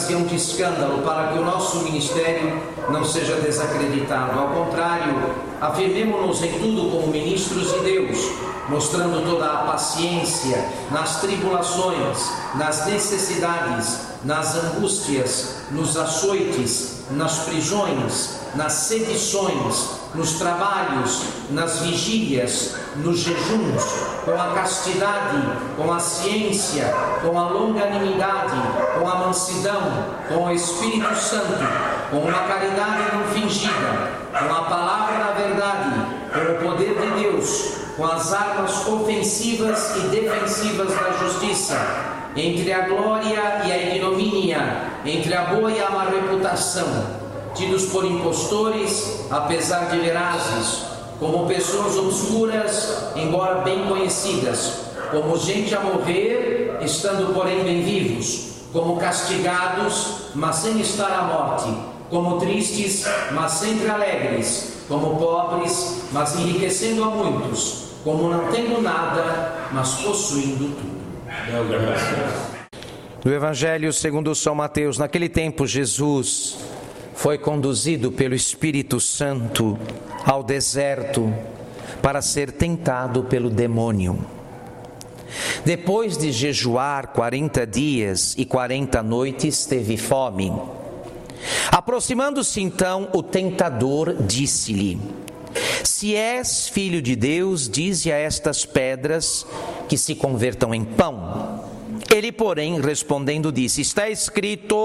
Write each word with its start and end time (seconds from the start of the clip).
ocasião 0.00 0.22
de 0.22 0.34
escândalo 0.34 1.02
para 1.02 1.28
que 1.28 1.38
o 1.38 1.44
nosso 1.44 1.80
ministério 1.80 2.58
não 2.88 3.04
seja 3.04 3.36
desacreditado. 3.36 4.38
Ao 4.38 4.48
contrário, 4.48 5.14
afirmemo-nos 5.60 6.42
em 6.42 6.58
tudo 6.58 6.90
como 6.90 7.08
ministros 7.08 7.70
de 7.70 7.80
Deus, 7.80 8.18
mostrando 8.70 9.22
toda 9.28 9.44
a 9.44 9.64
paciência 9.64 10.64
nas 10.90 11.20
tribulações, 11.20 12.30
nas 12.54 12.86
necessidades, 12.86 13.98
nas 14.24 14.56
angústias, 14.56 15.56
nos 15.70 15.96
açoites, 15.98 17.02
nas 17.10 17.40
prisões, 17.40 18.40
nas 18.54 18.72
sedições, 18.72 19.90
nos 20.14 20.32
trabalhos, 20.32 21.24
nas 21.50 21.80
vigílias, 21.80 22.74
nos 22.96 23.20
jejuns, 23.20 23.84
com 24.24 24.32
a 24.32 24.54
castidade, 24.54 25.36
com 25.76 25.92
a 25.92 25.98
ciência, 25.98 26.92
com 27.22 27.38
a 27.38 27.48
longanimidade, 27.48 28.56
com 28.98 29.08
a 29.08 29.14
mansidão, 29.16 29.80
com 30.28 30.44
o 30.44 30.50
Espírito 30.50 31.14
Santo, 31.14 31.58
com 32.10 32.18
uma 32.18 32.38
caridade 32.42 33.14
não 33.14 33.24
fingida, 33.32 34.10
com 34.32 34.54
a 34.54 34.62
palavra 34.62 35.24
da 35.24 35.30
verdade, 35.32 35.90
com 36.32 36.52
o 36.52 36.70
poder 36.70 36.98
de 37.00 37.22
Deus, 37.22 37.74
com 37.96 38.04
as 38.04 38.32
armas 38.32 38.86
ofensivas 38.86 39.96
e 39.96 40.00
defensivas 40.08 40.94
da 40.94 41.12
justiça, 41.12 41.78
entre 42.36 42.72
a 42.72 42.88
glória 42.88 43.62
e 43.64 43.72
a 43.72 43.94
ignomínia, 43.94 44.84
entre 45.04 45.34
a 45.34 45.44
boa 45.44 45.70
e 45.70 45.80
a 45.80 45.90
má 45.90 46.04
reputação 46.04 47.20
tidos 47.54 47.86
por 47.86 48.04
impostores, 48.04 49.26
apesar 49.30 49.90
de 49.90 49.98
verazes, 49.98 50.89
como 51.20 51.46
pessoas 51.46 51.96
obscuras, 51.98 53.12
embora 53.14 53.60
bem 53.60 53.86
conhecidas, 53.86 54.86
como 55.10 55.36
gente 55.36 55.74
a 55.74 55.80
morrer, 55.80 56.78
estando 56.80 57.34
porém 57.34 57.62
bem 57.62 57.82
vivos, 57.82 58.48
como 58.72 58.96
castigados, 58.96 60.30
mas 60.34 60.56
sem 60.56 60.80
estar 60.80 61.12
à 61.12 61.22
morte, 61.24 61.70
como 62.08 62.38
tristes, 62.38 63.04
mas 63.32 63.52
sempre 63.52 63.90
alegres, 63.90 64.84
como 64.88 65.18
pobres, 65.18 66.04
mas 66.10 66.34
enriquecendo 66.36 67.04
a 67.04 67.10
muitos, 67.10 67.90
como 68.02 68.30
não 68.30 68.50
tendo 68.50 68.80
nada, 68.80 69.68
mas 69.72 69.92
possuindo 69.96 70.74
tudo. 70.74 71.00
Do 73.22 73.30
Evangelho 73.30 73.92
segundo 73.92 74.34
São 74.34 74.54
Mateus, 74.54 74.96
naquele 74.96 75.28
tempo 75.28 75.66
Jesus 75.66 76.56
foi 77.14 77.38
conduzido 77.38 78.10
pelo 78.12 78.34
Espírito 78.34 79.00
Santo 79.00 79.78
ao 80.24 80.42
deserto 80.42 81.32
para 82.02 82.22
ser 82.22 82.52
tentado 82.52 83.24
pelo 83.24 83.50
demônio. 83.50 84.24
Depois 85.64 86.16
de 86.16 86.32
jejuar 86.32 87.08
40 87.08 87.66
dias 87.66 88.34
e 88.36 88.44
40 88.44 89.02
noites, 89.02 89.64
teve 89.66 89.96
fome. 89.96 90.52
Aproximando-se 91.70 92.60
então, 92.60 93.08
o 93.12 93.22
tentador 93.22 94.16
disse-lhe: 94.20 95.00
Se 95.84 96.14
és 96.14 96.68
filho 96.68 97.00
de 97.00 97.14
Deus, 97.14 97.68
dize 97.68 98.10
a 98.10 98.16
estas 98.16 98.64
pedras 98.64 99.46
que 99.88 99.96
se 99.96 100.14
convertam 100.14 100.74
em 100.74 100.84
pão. 100.84 101.49
Ele, 102.12 102.32
porém, 102.32 102.80
respondendo, 102.80 103.52
disse: 103.52 103.80
Está 103.80 104.10
escrito: 104.10 104.76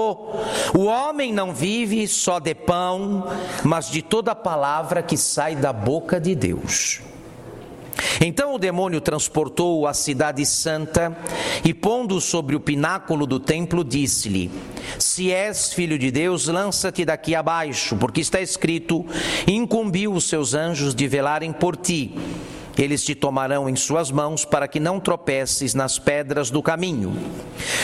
o 0.72 0.84
homem 0.84 1.32
não 1.32 1.52
vive 1.52 2.06
só 2.06 2.38
de 2.38 2.54
pão, 2.54 3.26
mas 3.64 3.90
de 3.90 4.00
toda 4.00 4.34
palavra 4.34 5.02
que 5.02 5.16
sai 5.16 5.56
da 5.56 5.72
boca 5.72 6.20
de 6.20 6.36
Deus. 6.36 7.00
Então 8.20 8.54
o 8.54 8.58
demônio 8.58 9.00
transportou-o 9.00 9.86
à 9.86 9.94
cidade 9.94 10.44
santa 10.46 11.16
e, 11.64 11.74
pondo 11.74 12.20
sobre 12.20 12.54
o 12.54 12.60
pináculo 12.60 13.26
do 13.26 13.40
templo, 13.40 13.82
disse-lhe: 13.82 14.50
Se 14.98 15.32
és 15.32 15.72
filho 15.72 15.98
de 15.98 16.12
Deus, 16.12 16.46
lança-te 16.46 17.04
daqui 17.04 17.34
abaixo, 17.34 17.96
porque 17.96 18.20
está 18.20 18.40
escrito: 18.40 19.04
Incumbiu 19.48 20.12
os 20.12 20.28
seus 20.28 20.54
anjos 20.54 20.94
de 20.94 21.08
velarem 21.08 21.52
por 21.52 21.76
ti 21.76 22.14
eles 22.78 23.04
te 23.04 23.14
tomarão 23.14 23.68
em 23.68 23.76
suas 23.76 24.10
mãos 24.10 24.44
para 24.44 24.68
que 24.68 24.80
não 24.80 25.00
tropeces 25.00 25.74
nas 25.74 25.98
pedras 25.98 26.50
do 26.50 26.62
caminho. 26.62 27.16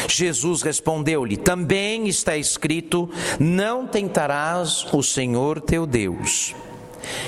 Jesus 0.09 0.63
respondeu-lhe: 0.63 1.37
Também 1.37 2.09
está 2.09 2.37
escrito: 2.37 3.09
Não 3.39 3.87
tentarás 3.87 4.87
o 4.93 5.03
Senhor 5.03 5.61
teu 5.61 5.87
Deus. 5.87 6.55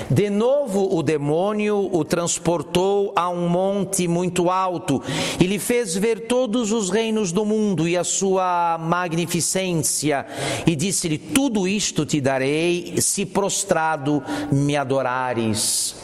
De 0.09 0.29
novo 0.29 0.95
o 0.95 1.03
demônio 1.03 1.89
o 1.91 2.03
transportou 2.05 3.11
a 3.15 3.29
um 3.29 3.47
monte 3.49 4.07
muito 4.07 4.49
alto 4.49 5.01
e 5.39 5.45
lhe 5.45 5.59
fez 5.59 5.95
ver 5.95 6.27
todos 6.27 6.71
os 6.71 6.89
reinos 6.89 7.31
do 7.31 7.45
mundo 7.45 7.87
e 7.87 7.97
a 7.97 8.03
sua 8.03 8.77
magnificência, 8.79 10.25
e 10.65 10.75
disse-lhe: 10.75 11.17
Tudo 11.17 11.67
isto 11.67 12.05
te 12.05 12.21
darei 12.21 12.95
se 13.01 13.25
prostrado 13.25 14.23
me 14.51 14.75
adorares. 14.75 15.95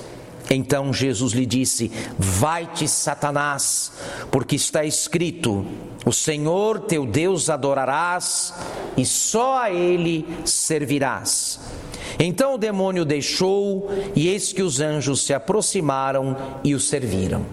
Então 0.53 0.94
Jesus 0.94 1.31
lhe 1.31 1.45
disse: 1.45 1.89
Vai-te, 2.19 2.85
Satanás, 2.85 3.89
porque 4.29 4.57
está 4.57 4.84
escrito: 4.84 5.66
O 6.06 6.12
Senhor 6.12 6.81
teu 6.81 7.06
Deus 7.06 7.50
adorarás 7.50 8.53
e 8.97 9.06
só 9.06 9.59
a 9.59 9.72
ele 9.72 10.28
servirás. 10.44 11.57
Então 12.19 12.56
o 12.56 12.57
demônio 12.57 13.06
deixou, 13.06 13.89
e 14.13 14.28
eis 14.28 14.51
que 14.51 14.62
os 14.62 14.81
anjos 14.81 15.25
se 15.25 15.34
aproximaram 15.34 16.35
e 16.66 16.75
o 16.75 16.79
serviram. 16.79 17.45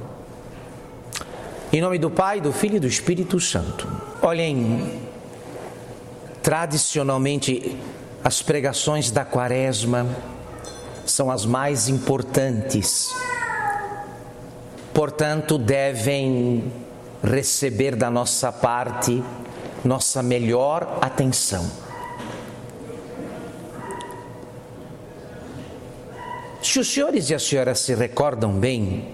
Em 1.72 1.80
nome 1.80 1.98
do 1.98 2.10
Pai, 2.10 2.41
do 2.41 2.53
Filho 2.53 2.78
e 2.78 2.80
do 2.80 2.88
Espírito 2.88 3.38
Santo. 3.38 3.86
Olhem, 4.20 5.00
tradicionalmente, 6.42 7.76
as 8.25 8.42
pregações 8.42 9.12
da 9.12 9.25
Quaresma 9.25 10.06
são 11.11 11.31
as 11.31 11.45
mais 11.45 11.89
importantes. 11.89 13.15
Portanto, 14.93 15.59
devem 15.59 16.73
receber 17.23 17.97
da 17.97 18.11
nossa 18.11 18.51
parte 18.53 19.23
nossa 19.85 20.23
melhor 20.23 20.99
atenção. 21.01 21.71
Se 26.63 26.81
os 26.81 26.93
senhores 26.93 27.31
e 27.31 27.35
as 27.35 27.43
senhoras 27.45 27.79
se 27.79 27.95
recordam 27.95 28.53
bem, 28.53 29.09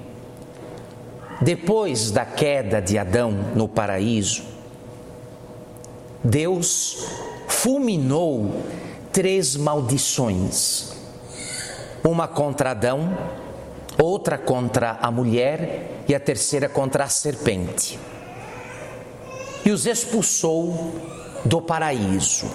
depois 1.41 2.11
da 2.11 2.25
queda 2.25 2.81
de 2.81 2.99
Adão 2.99 3.31
no 3.55 3.69
paraíso, 3.69 4.43
Deus 6.23 7.07
fulminou 7.47 8.63
três 9.13 9.55
maldições 9.55 10.95
uma 12.05 12.29
contra 12.29 12.73
Adão, 12.73 13.17
outra 14.01 14.37
contra 14.37 14.99
a 15.01 15.11
mulher 15.11 16.05
e 16.07 16.15
a 16.15 16.21
terceira 16.21 16.69
contra 16.69 17.05
a 17.05 17.09
serpente. 17.09 17.99
E 19.65 19.71
os 19.71 19.87
expulsou 19.87 20.95
do 21.45 21.63
paraíso. 21.63 22.47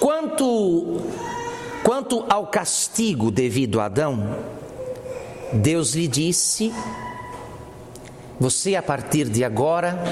Quanto, 0.00 1.02
quanto 1.84 2.24
ao 2.28 2.46
castigo 2.46 3.30
devido 3.30 3.80
a 3.80 3.84
Adão, 3.84 4.38
Deus 5.52 5.94
lhe 5.94 6.08
disse: 6.08 6.72
Você 8.38 8.74
a 8.76 8.82
partir 8.82 9.28
de 9.28 9.44
agora 9.44 10.02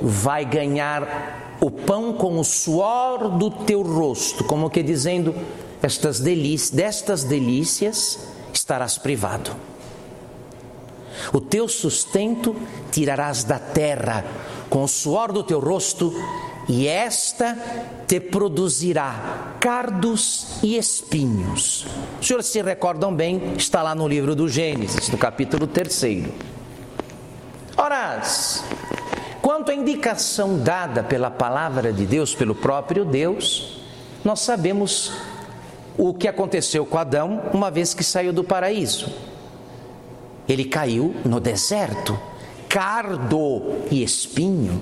vai 0.00 0.44
ganhar 0.44 1.56
o 1.60 1.70
pão 1.70 2.12
com 2.12 2.38
o 2.38 2.44
suor 2.44 3.30
do 3.30 3.50
teu 3.50 3.82
rosto, 3.82 4.44
como 4.44 4.70
que 4.70 4.82
dizendo, 4.82 5.34
estas 5.82 6.20
delícias, 6.20 6.70
destas 6.70 7.24
delícias 7.24 8.18
estarás 8.52 8.98
privado. 8.98 9.50
O 11.32 11.40
teu 11.40 11.68
sustento 11.68 12.56
tirarás 12.90 13.44
da 13.44 13.58
terra 13.58 14.24
com 14.68 14.84
o 14.84 14.88
suor 14.88 15.32
do 15.32 15.42
teu 15.42 15.60
rosto, 15.60 16.12
e 16.68 16.86
esta 16.86 17.56
te 18.06 18.20
produzirá 18.20 19.54
cardos 19.58 20.58
e 20.62 20.76
espinhos. 20.76 21.86
Os 22.20 22.26
senhores 22.26 22.46
se 22.46 22.60
recordam 22.60 23.14
bem, 23.14 23.54
está 23.56 23.82
lá 23.82 23.94
no 23.94 24.06
livro 24.06 24.34
do 24.34 24.48
Gênesis, 24.48 25.08
no 25.08 25.16
capítulo 25.16 25.66
3. 25.66 26.24
Ora, 27.74 28.20
quanto 29.40 29.70
à 29.70 29.74
indicação 29.74 30.58
dada 30.58 31.02
pela 31.02 31.30
palavra 31.30 31.90
de 31.92 32.04
Deus, 32.04 32.34
pelo 32.34 32.54
próprio 32.54 33.04
Deus, 33.04 33.80
nós 34.22 34.40
sabemos 34.40 35.12
o 35.98 36.14
que 36.14 36.28
aconteceu 36.28 36.86
com 36.86 36.96
Adão 36.96 37.42
uma 37.52 37.70
vez 37.72 37.92
que 37.92 38.04
saiu 38.04 38.32
do 38.32 38.44
paraíso. 38.44 39.12
ele 40.48 40.64
caiu 40.64 41.14
no 41.26 41.40
deserto, 41.40 42.18
cardo 42.68 43.84
e 43.90 44.02
espinho, 44.02 44.80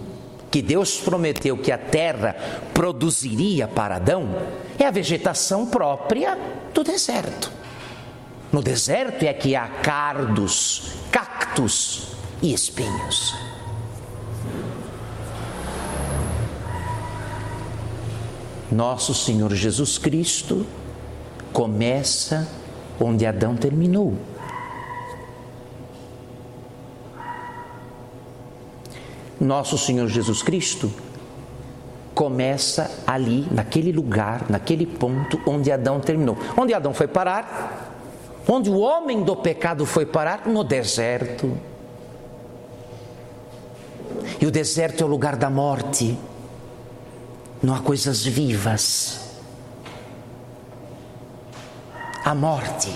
que 0.48 0.62
Deus 0.62 1.00
prometeu 1.00 1.56
que 1.56 1.72
a 1.72 1.78
terra 1.78 2.36
produziria 2.72 3.66
para 3.66 3.96
Adão, 3.96 4.28
é 4.78 4.86
a 4.86 4.92
vegetação 4.92 5.66
própria 5.66 6.38
do 6.72 6.84
deserto. 6.84 7.50
No 8.52 8.62
deserto 8.62 9.24
é 9.24 9.32
que 9.32 9.56
há 9.56 9.66
cardos, 9.66 10.92
cactos 11.10 12.12
e 12.40 12.52
espinhos. 12.52 13.34
Nosso 18.70 19.14
Senhor 19.14 19.52
Jesus 19.52 19.98
Cristo 19.98 20.64
começa 21.56 22.46
onde 23.00 23.24
Adão 23.24 23.56
terminou. 23.56 24.12
Nosso 29.40 29.78
Senhor 29.78 30.06
Jesus 30.06 30.42
Cristo 30.42 30.92
começa 32.14 33.02
ali, 33.06 33.48
naquele 33.50 33.90
lugar, 33.90 34.50
naquele 34.50 34.84
ponto 34.84 35.40
onde 35.46 35.72
Adão 35.72 35.98
terminou. 35.98 36.36
Onde 36.58 36.74
Adão 36.74 36.92
foi 36.92 37.08
parar? 37.08 38.02
Onde 38.46 38.68
o 38.68 38.78
homem 38.78 39.22
do 39.22 39.34
pecado 39.34 39.86
foi 39.86 40.04
parar? 40.04 40.46
No 40.46 40.62
deserto. 40.62 41.56
E 44.38 44.44
o 44.44 44.50
deserto 44.50 45.02
é 45.02 45.06
o 45.06 45.08
lugar 45.08 45.36
da 45.36 45.48
morte. 45.48 46.18
Não 47.62 47.74
há 47.74 47.80
coisas 47.80 48.22
vivas. 48.22 49.25
A 52.26 52.34
morte. 52.34 52.93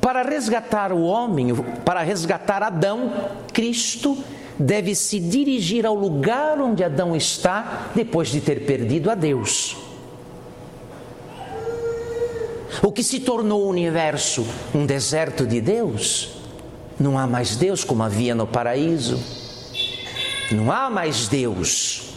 Para 0.00 0.22
resgatar 0.22 0.94
o 0.94 1.02
homem, 1.02 1.54
para 1.84 2.00
resgatar 2.00 2.62
Adão, 2.62 3.12
Cristo 3.52 4.16
deve 4.58 4.94
se 4.94 5.20
dirigir 5.20 5.84
ao 5.84 5.94
lugar 5.94 6.58
onde 6.58 6.82
Adão 6.82 7.14
está 7.14 7.90
depois 7.94 8.28
de 8.28 8.40
ter 8.40 8.64
perdido 8.64 9.10
a 9.10 9.14
Deus. 9.14 9.76
O 12.82 12.90
que 12.90 13.02
se 13.02 13.20
tornou 13.20 13.66
o 13.66 13.68
universo 13.68 14.46
um 14.74 14.86
deserto 14.86 15.46
de 15.46 15.60
Deus, 15.60 16.38
não 16.98 17.18
há 17.18 17.26
mais 17.26 17.56
Deus 17.56 17.84
como 17.84 18.02
havia 18.02 18.34
no 18.34 18.46
paraíso. 18.46 19.22
Não 20.50 20.72
há 20.72 20.88
mais 20.88 21.28
Deus. 21.28 22.13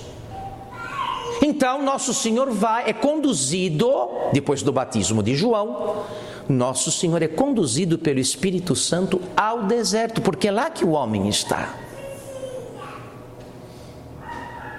Então, 1.41 1.83
nosso 1.83 2.13
Senhor 2.13 2.49
vai, 2.49 2.89
é 2.89 2.93
conduzido, 2.93 3.89
depois 4.33 4.61
do 4.63 4.71
batismo 4.71 5.21
de 5.21 5.35
João, 5.35 6.03
nosso 6.49 6.91
Senhor 6.91 7.21
é 7.21 7.27
conduzido 7.27 7.97
pelo 7.97 8.19
Espírito 8.19 8.75
Santo 8.75 9.21
ao 9.35 9.63
deserto, 9.63 10.21
porque 10.21 10.47
é 10.47 10.51
lá 10.51 10.69
que 10.69 10.85
o 10.85 10.91
homem 10.91 11.27
está. 11.27 11.75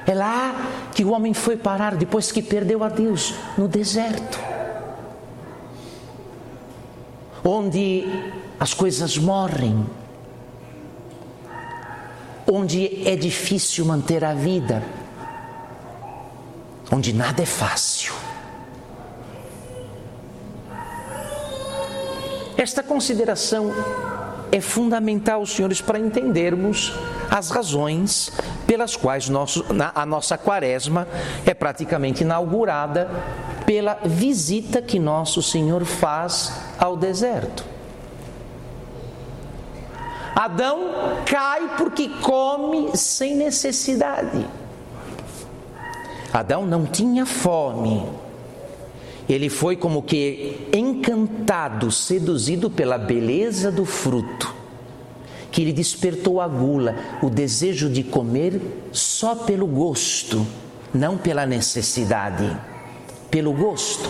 É 0.06 0.14
lá 0.14 0.54
que 0.94 1.04
o 1.04 1.10
homem 1.10 1.34
foi 1.34 1.56
parar 1.56 1.94
depois 1.94 2.32
que 2.32 2.40
perdeu 2.40 2.82
a 2.82 2.88
Deus, 2.88 3.34
no 3.58 3.68
deserto. 3.68 4.38
Onde 7.44 8.04
as 8.58 8.72
coisas 8.72 9.18
morrem, 9.18 9.86
onde 12.50 13.06
é 13.06 13.14
difícil 13.14 13.84
manter 13.84 14.24
a 14.24 14.32
vida, 14.32 14.82
onde 16.90 17.12
nada 17.12 17.42
é 17.42 17.46
fácil. 17.46 18.14
Esta 22.56 22.82
consideração 22.82 23.72
é 24.50 24.60
fundamental, 24.60 25.44
senhores, 25.46 25.80
para 25.80 25.98
entendermos 25.98 26.92
as 27.30 27.50
razões 27.50 28.32
pelas 28.66 28.96
quais 28.96 29.28
nosso, 29.28 29.64
a 29.94 30.04
nossa 30.04 30.36
quaresma 30.36 31.06
é 31.46 31.54
praticamente 31.54 32.22
inaugurada 32.24 33.08
pela 33.64 33.98
visita 34.04 34.80
que 34.80 34.98
nosso 34.98 35.42
Senhor 35.42 35.84
faz 35.84 36.52
ao 36.78 36.96
deserto. 36.96 37.64
Adão 40.34 40.90
cai 41.26 41.76
porque 41.76 42.08
come 42.22 42.96
sem 42.96 43.36
necessidade. 43.36 44.46
Adão 46.32 46.66
não 46.66 46.84
tinha 46.84 47.24
fome 47.24 48.04
ele 49.28 49.50
foi 49.50 49.76
como 49.76 50.02
que 50.02 50.68
encantado, 50.72 51.92
seduzido 51.92 52.70
pela 52.70 52.96
beleza 52.96 53.70
do 53.70 53.84
fruto, 53.84 54.54
que 55.52 55.64
lhe 55.64 55.72
despertou 55.72 56.40
a 56.40 56.48
gula, 56.48 56.96
o 57.22 57.28
desejo 57.28 57.90
de 57.90 58.02
comer 58.02 58.58
só 58.90 59.34
pelo 59.34 59.66
gosto, 59.66 60.46
não 60.94 61.18
pela 61.18 61.44
necessidade, 61.44 62.56
pelo 63.30 63.52
gosto. 63.52 64.08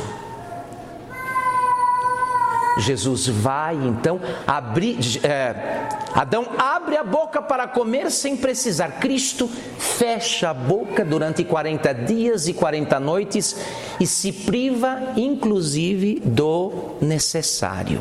Jesus 2.78 3.26
vai 3.26 3.74
então 3.74 4.20
abrir. 4.46 4.98
É, 5.24 5.88
Adão 6.14 6.46
abre 6.56 6.96
a 6.96 7.04
boca 7.04 7.42
para 7.42 7.66
comer 7.66 8.10
sem 8.10 8.36
precisar. 8.36 9.00
Cristo 9.00 9.48
fecha 9.78 10.50
a 10.50 10.54
boca 10.54 11.04
durante 11.04 11.44
40 11.44 11.92
dias 11.94 12.48
e 12.48 12.54
40 12.54 13.00
noites 13.00 13.56
e 14.00 14.06
se 14.06 14.32
priva, 14.32 15.12
inclusive, 15.16 16.20
do 16.24 16.96
necessário. 17.00 18.00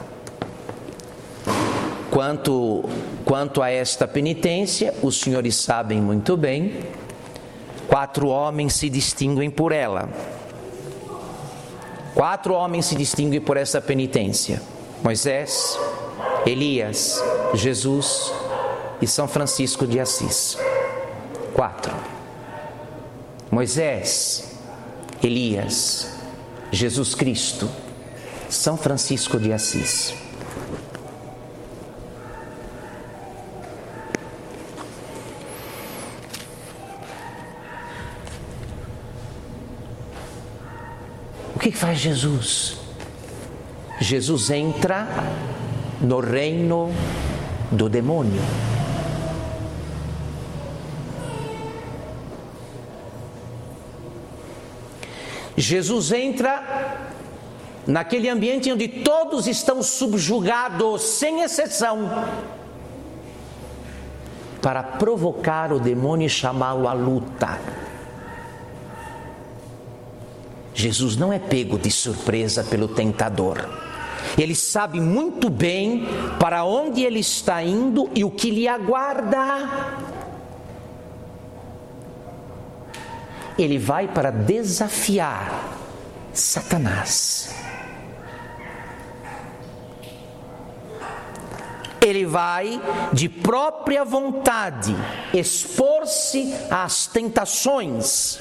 Quanto, 2.12 2.86
quanto 3.26 3.62
a 3.62 3.70
esta 3.70 4.08
penitência, 4.08 4.94
os 5.04 5.20
senhores 5.20 5.56
sabem 5.56 6.02
muito 6.02 6.38
bem, 6.38 6.80
quatro 7.88 8.30
homens 8.30 8.74
se 8.74 8.90
distinguem 8.90 9.50
por 9.50 9.72
ela. 9.72 10.10
Quatro 12.18 12.56
homens 12.56 12.88
se 12.88 12.96
distinguem 12.96 13.40
por 13.40 13.58
essa 13.58 13.80
penitência: 13.80 14.60
Moisés, 15.04 15.78
Elias, 16.46 17.24
Jesus 17.54 18.34
e 19.02 19.08
São 19.08 19.28
Francisco 19.28 19.86
de 19.86 20.00
Assis. 20.00 20.58
Quatro. 21.54 21.96
Moisés, 23.50 24.58
Elias, 25.24 26.18
Jesus 26.72 27.16
Cristo, 27.16 27.70
São 28.50 28.78
Francisco 28.78 29.40
de 29.40 29.54
Assis. 29.54 30.14
O 41.56 41.60
que 41.60 41.72
faz 41.72 41.98
Jesus? 41.98 42.87
Jesus 44.00 44.52
entra 44.52 45.08
no 46.00 46.20
reino 46.20 46.92
do 47.72 47.90
demônio. 47.90 48.42
Jesus 55.58 56.12
entra 56.12 57.08
naquele 57.88 58.30
ambiente 58.30 58.72
onde 58.72 58.88
todos 58.88 59.48
estão 59.48 59.82
subjugados, 59.82 61.02
sem 61.02 61.42
exceção, 61.42 62.28
para 64.62 64.84
provocar 64.84 65.74
o 65.74 65.80
demônio 65.80 66.28
e 66.28 66.30
chamá-lo 66.30 66.88
à 66.88 66.94
luta. 66.94 67.60
Jesus 70.76 71.18
não 71.18 71.34
é 71.34 71.40
pego 71.40 71.80
de 71.80 71.90
surpresa 71.90 72.64
pelo 72.64 72.88
tentador. 72.88 73.87
Ele 74.38 74.54
sabe 74.54 75.02
muito 75.02 75.50
bem 75.50 76.06
para 76.40 76.64
onde 76.64 77.04
ele 77.04 77.20
está 77.20 77.64
indo 77.64 78.10
e 78.14 78.24
o 78.24 78.30
que 78.30 78.52
lhe 78.52 78.68
aguarda. 78.68 80.08
Ele 83.58 83.80
vai 83.80 84.08
para 84.08 84.30
desafiar 84.30 85.74
Satanás. 86.32 87.56
Ele 92.00 92.26
vai 92.26 92.80
de 93.12 93.28
própria 93.28 94.06
vontade 94.06 94.96
expor-se 95.34 96.54
às 96.70 97.08
tentações 97.08 98.40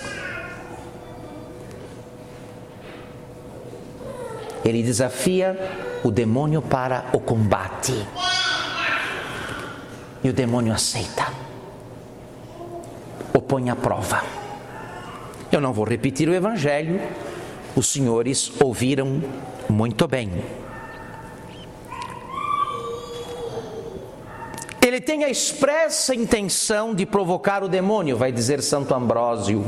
Ele 4.66 4.82
desafia 4.82 5.56
o 6.02 6.10
demônio 6.10 6.60
para 6.60 7.04
o 7.12 7.20
combate. 7.20 7.94
E 10.24 10.28
o 10.28 10.32
demônio 10.32 10.72
aceita. 10.72 11.32
O 13.32 13.40
põe 13.40 13.70
à 13.70 13.76
prova. 13.76 14.24
Eu 15.52 15.60
não 15.60 15.72
vou 15.72 15.84
repetir 15.84 16.28
o 16.28 16.34
evangelho, 16.34 17.00
os 17.76 17.86
senhores 17.86 18.50
ouviram 18.60 19.22
muito 19.68 20.08
bem. 20.08 20.32
Ele 24.84 25.00
tem 25.00 25.22
a 25.22 25.28
expressa 25.28 26.12
intenção 26.12 26.92
de 26.92 27.06
provocar 27.06 27.62
o 27.62 27.68
demônio, 27.68 28.16
vai 28.16 28.32
dizer 28.32 28.60
Santo 28.62 28.92
Ambrósio. 28.92 29.64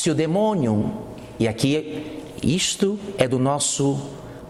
Se 0.00 0.08
o 0.08 0.14
demônio, 0.14 0.94
e 1.38 1.46
aqui 1.46 2.22
isto 2.42 2.98
é 3.18 3.28
do 3.28 3.38
nosso 3.38 4.00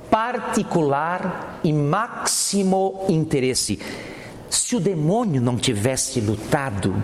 particular 0.08 1.58
e 1.64 1.72
máximo 1.72 3.04
interesse, 3.08 3.76
se 4.48 4.76
o 4.76 4.80
demônio 4.80 5.42
não 5.42 5.56
tivesse 5.56 6.20
lutado, 6.20 7.02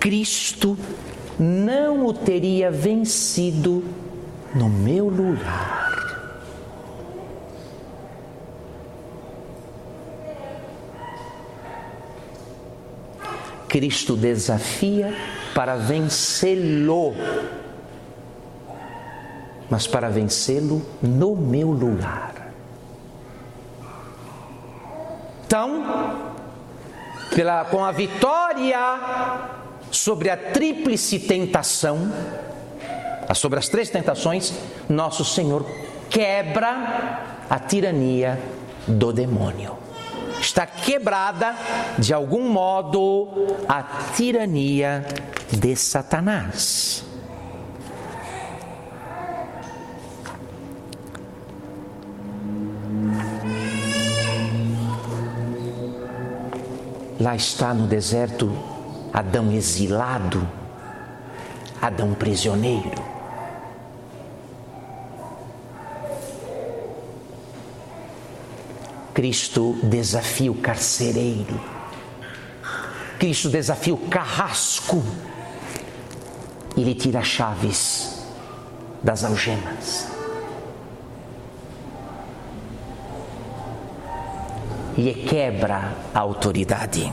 Cristo 0.00 0.76
não 1.38 2.04
o 2.04 2.12
teria 2.12 2.68
vencido 2.68 3.84
no 4.56 4.68
meu 4.68 5.08
lugar. 5.08 5.92
Cristo 13.68 14.16
desafia 14.16 15.14
para 15.54 15.76
vencê-lo, 15.76 17.14
mas 19.68 19.86
para 19.86 20.08
vencê-lo 20.08 20.84
no 21.02 21.36
meu 21.36 21.70
lugar. 21.70 22.32
Então, 25.46 26.30
pela, 27.34 27.64
com 27.66 27.84
a 27.84 27.92
vitória 27.92 28.78
sobre 29.90 30.30
a 30.30 30.36
tríplice 30.36 31.18
tentação, 31.18 32.10
sobre 33.34 33.58
as 33.58 33.68
três 33.68 33.90
tentações, 33.90 34.54
nosso 34.88 35.24
Senhor 35.24 35.66
quebra 36.08 37.42
a 37.48 37.58
tirania 37.58 38.38
do 38.86 39.12
demônio. 39.12 39.81
Está 40.52 40.66
quebrada, 40.66 41.56
de 41.98 42.12
algum 42.12 42.46
modo, 42.46 43.56
a 43.66 43.82
tirania 44.14 45.02
de 45.50 45.74
Satanás. 45.74 47.02
Lá 57.18 57.34
está 57.34 57.72
no 57.72 57.86
deserto 57.86 58.52
Adão 59.10 59.50
exilado, 59.52 60.46
Adão 61.80 62.12
prisioneiro. 62.12 63.21
Cristo 69.22 69.78
desafia 69.84 70.50
o 70.50 70.54
carcereiro. 70.56 71.60
Cristo 73.20 73.48
desafia 73.48 73.94
o 73.94 74.08
carrasco. 74.08 75.00
E 76.76 76.82
lhe 76.82 76.92
tira 76.92 77.20
as 77.20 77.28
chaves 77.28 78.26
das 79.00 79.22
algemas. 79.22 80.08
E 84.96 85.14
quebra 85.14 85.96
a 86.12 86.18
autoridade. 86.18 87.12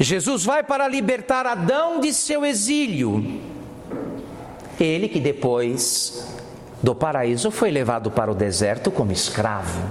Jesus 0.00 0.44
vai 0.44 0.64
para 0.64 0.88
libertar 0.88 1.46
Adão 1.46 2.00
de 2.00 2.12
seu 2.12 2.44
exílio. 2.44 3.40
Ele 4.80 5.08
que 5.08 5.20
depois 5.20 6.34
do 6.84 6.94
paraíso 6.94 7.50
foi 7.50 7.70
levado 7.70 8.10
para 8.10 8.30
o 8.30 8.34
deserto 8.34 8.90
como 8.90 9.10
escravo. 9.10 9.88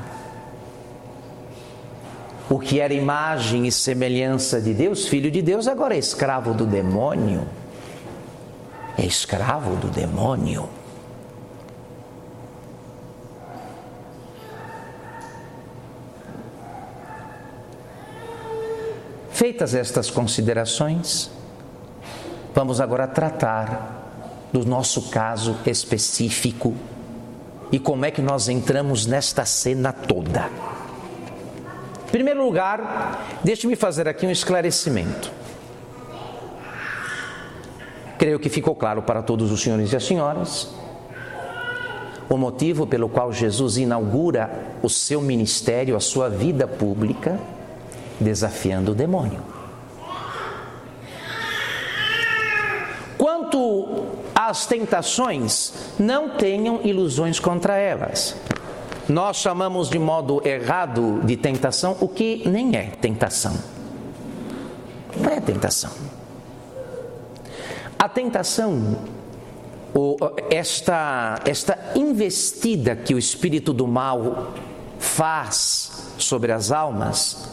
O 2.48 2.60
que 2.60 2.80
era 2.80 2.94
imagem 2.94 3.66
e 3.66 3.72
semelhança 3.72 4.62
de 4.62 4.76
Deus, 4.76 5.08
filho 5.08 5.32
de 5.32 5.42
Deus, 5.42 5.68
agora 5.68 5.96
é 5.96 5.98
escravo 5.98 6.54
do 6.54 6.68
demônio. 6.68 7.48
É 8.96 9.04
escravo 9.04 9.76
do 9.76 9.88
demônio. 9.88 10.70
Feitas 19.32 19.74
estas 19.74 20.12
considerações, 20.12 21.32
vamos 22.54 22.80
agora 22.80 23.08
tratar 23.08 24.03
do 24.54 24.64
nosso 24.64 25.10
caso 25.10 25.58
específico 25.66 26.74
e 27.72 27.80
como 27.80 28.06
é 28.06 28.12
que 28.12 28.22
nós 28.22 28.48
entramos 28.48 29.06
nesta 29.06 29.44
cena 29.44 29.92
toda. 29.92 30.50
Em 32.08 32.12
primeiro 32.12 32.46
lugar, 32.46 33.40
deixe-me 33.44 33.76
fazer 33.76 34.08
aqui 34.08 34.28
um 34.28 34.32
esclarecimento. 34.32 35.32
Creio 38.20 38.40
que 38.40 38.48
ficou 38.48 38.76
claro 38.76 39.02
para 39.02 39.24
todos 39.24 39.52
os 39.52 39.60
senhores 39.62 39.92
e 39.92 39.96
as 39.96 40.06
senhoras 40.06 40.70
o 42.30 42.38
motivo 42.38 42.88
pelo 42.88 43.10
qual 43.10 43.32
Jesus 43.32 43.78
inaugura 43.78 44.50
o 44.82 44.90
seu 44.90 45.22
ministério, 45.22 45.96
a 45.96 46.00
sua 46.00 46.30
vida 46.30 46.68
pública 46.68 47.40
desafiando 48.20 48.92
o 48.92 48.96
demônio. 48.96 49.53
Às 54.46 54.66
tentações, 54.66 55.72
não 55.98 56.32
tenham 56.32 56.82
ilusões 56.84 57.40
contra 57.40 57.78
elas. 57.78 58.36
Nós 59.08 59.38
chamamos 59.38 59.90
de 59.90 59.98
modo 59.98 60.46
errado 60.46 61.22
de 61.24 61.38
tentação 61.38 61.96
o 62.02 62.10
que 62.10 62.44
nem 62.46 62.76
é 62.76 62.88
tentação. 62.88 63.58
Não 65.16 65.30
é 65.30 65.40
tentação. 65.40 65.92
A 67.98 68.10
tentação, 68.10 68.98
esta, 70.50 71.40
esta 71.46 71.80
investida 71.96 72.98
que 72.98 73.16
o 73.16 73.18
espírito 73.18 73.72
do 73.72 73.88
mal 73.88 74.52
faz 75.00 76.12
sobre 76.18 76.52
as 76.52 76.70
almas, 76.70 77.50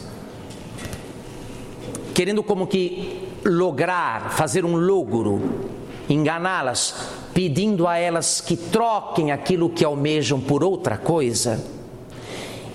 querendo 2.13 2.43
como 2.43 2.67
que 2.67 3.29
lograr, 3.45 4.31
fazer 4.31 4.65
um 4.65 4.75
logro, 4.75 5.70
enganá-las, 6.13 6.95
pedindo 7.33 7.87
a 7.87 7.97
elas 7.97 8.41
que 8.41 8.55
troquem 8.55 9.31
aquilo 9.31 9.69
que 9.69 9.85
almejam 9.85 10.39
por 10.39 10.63
outra 10.63 10.97
coisa. 10.97 11.63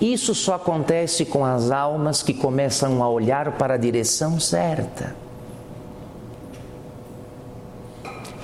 Isso 0.00 0.34
só 0.34 0.54
acontece 0.54 1.24
com 1.24 1.44
as 1.44 1.70
almas 1.70 2.22
que 2.22 2.34
começam 2.34 3.02
a 3.02 3.08
olhar 3.08 3.52
para 3.52 3.74
a 3.74 3.78
direção 3.78 4.38
certa. 4.38 5.16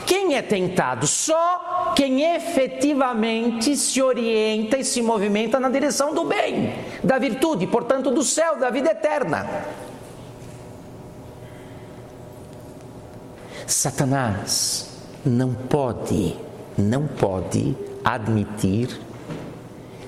Quem 0.07 0.35
é 0.35 0.43
tentado? 0.43 1.07
Só 1.07 1.93
quem 1.95 2.23
efetivamente 2.35 3.77
se 3.77 4.01
orienta 4.01 4.79
e 4.79 4.85
se 4.85 5.03
movimenta 5.03 5.61
na 5.61 5.69
direção 5.69 6.15
do 6.15 6.25
bem, 6.25 6.73
da 7.03 7.19
virtude, 7.19 7.67
portanto, 7.67 8.11
do 8.11 8.23
céu, 8.23 8.59
da 8.59 8.71
vida 8.71 8.91
eterna. 8.91 9.47
Satanás 13.73 14.87
não 15.25 15.55
pode, 15.55 16.37
não 16.77 17.07
pode 17.07 17.77
admitir 18.05 19.01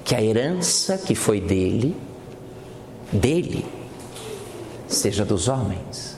que 0.05 0.15
a 0.15 0.23
herança 0.23 0.99
que 0.99 1.15
foi 1.15 1.41
dele, 1.41 1.97
dele, 3.11 3.65
seja 4.87 5.25
dos 5.25 5.49
homens. 5.49 6.17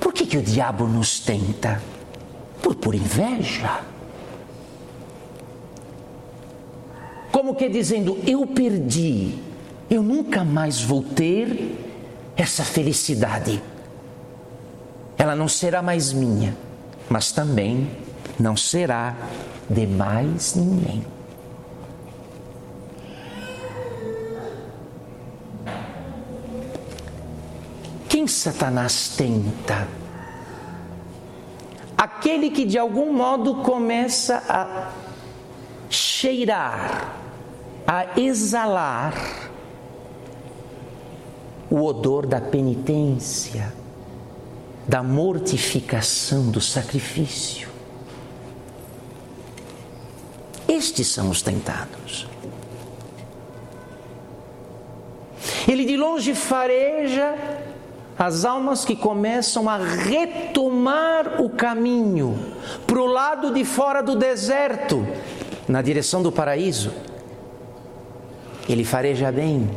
Por 0.00 0.12
que, 0.12 0.24
que 0.24 0.38
o 0.38 0.42
diabo 0.42 0.86
nos 0.86 1.20
tenta? 1.20 1.82
Por, 2.62 2.74
por 2.74 2.94
inveja. 2.94 3.80
Como 7.30 7.54
que 7.54 7.68
dizendo, 7.68 8.18
eu 8.26 8.46
perdi, 8.46 9.38
eu 9.90 10.02
nunca 10.02 10.42
mais 10.42 10.80
vou 10.80 11.02
ter 11.02 11.76
essa 12.36 12.64
felicidade 12.64 13.62
ela 15.18 15.34
não 15.34 15.48
será 15.48 15.80
mais 15.82 16.12
minha, 16.12 16.56
mas 17.08 17.32
também 17.32 17.90
não 18.38 18.56
será 18.56 19.14
de 19.68 19.86
mais 19.86 20.54
ninguém. 20.54 21.04
Quem 28.08 28.26
Satanás 28.26 29.14
tenta? 29.16 29.88
Aquele 31.96 32.50
que 32.50 32.64
de 32.64 32.78
algum 32.78 33.12
modo 33.12 33.56
começa 33.56 34.42
a 34.48 34.92
cheirar, 35.88 37.14
a 37.86 38.20
exalar 38.20 39.14
o 41.70 41.82
odor 41.82 42.26
da 42.26 42.40
penitência 42.40 43.72
da 44.88 45.02
mortificação, 45.02 46.50
do 46.50 46.60
sacrifício. 46.60 47.68
Estes 50.68 51.08
são 51.08 51.30
os 51.30 51.42
tentados. 51.42 52.26
Ele 55.68 55.84
de 55.84 55.96
longe 55.96 56.34
fareja 56.34 57.34
as 58.18 58.44
almas 58.44 58.84
que 58.84 58.96
começam 58.96 59.68
a 59.68 59.76
retomar 59.76 61.40
o 61.42 61.50
caminho 61.50 62.38
para 62.86 62.98
o 62.98 63.06
lado 63.06 63.52
de 63.52 63.64
fora 63.64 64.02
do 64.02 64.16
deserto, 64.16 65.06
na 65.68 65.82
direção 65.82 66.22
do 66.22 66.32
paraíso. 66.32 66.92
Ele 68.68 68.84
fareja 68.84 69.30
bem. 69.30 69.68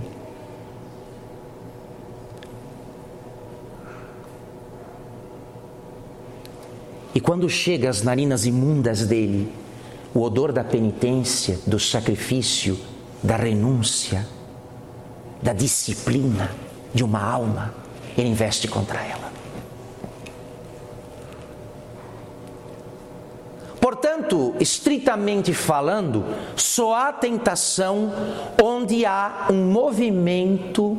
E 7.13 7.19
quando 7.19 7.49
chega 7.49 7.89
às 7.89 8.03
narinas 8.03 8.45
imundas 8.45 9.05
dele, 9.05 9.51
o 10.13 10.21
odor 10.21 10.51
da 10.51 10.63
penitência, 10.63 11.59
do 11.65 11.79
sacrifício, 11.79 12.77
da 13.21 13.35
renúncia, 13.35 14.27
da 15.41 15.53
disciplina 15.53 16.51
de 16.93 17.03
uma 17.03 17.21
alma, 17.21 17.73
ele 18.17 18.29
investe 18.29 18.67
contra 18.67 19.01
ela. 19.01 19.29
Portanto, 23.79 24.55
estritamente 24.59 25.53
falando, 25.53 26.25
só 26.55 26.93
há 26.93 27.13
tentação 27.13 28.11
onde 28.61 29.05
há 29.05 29.47
um 29.49 29.71
movimento 29.71 30.97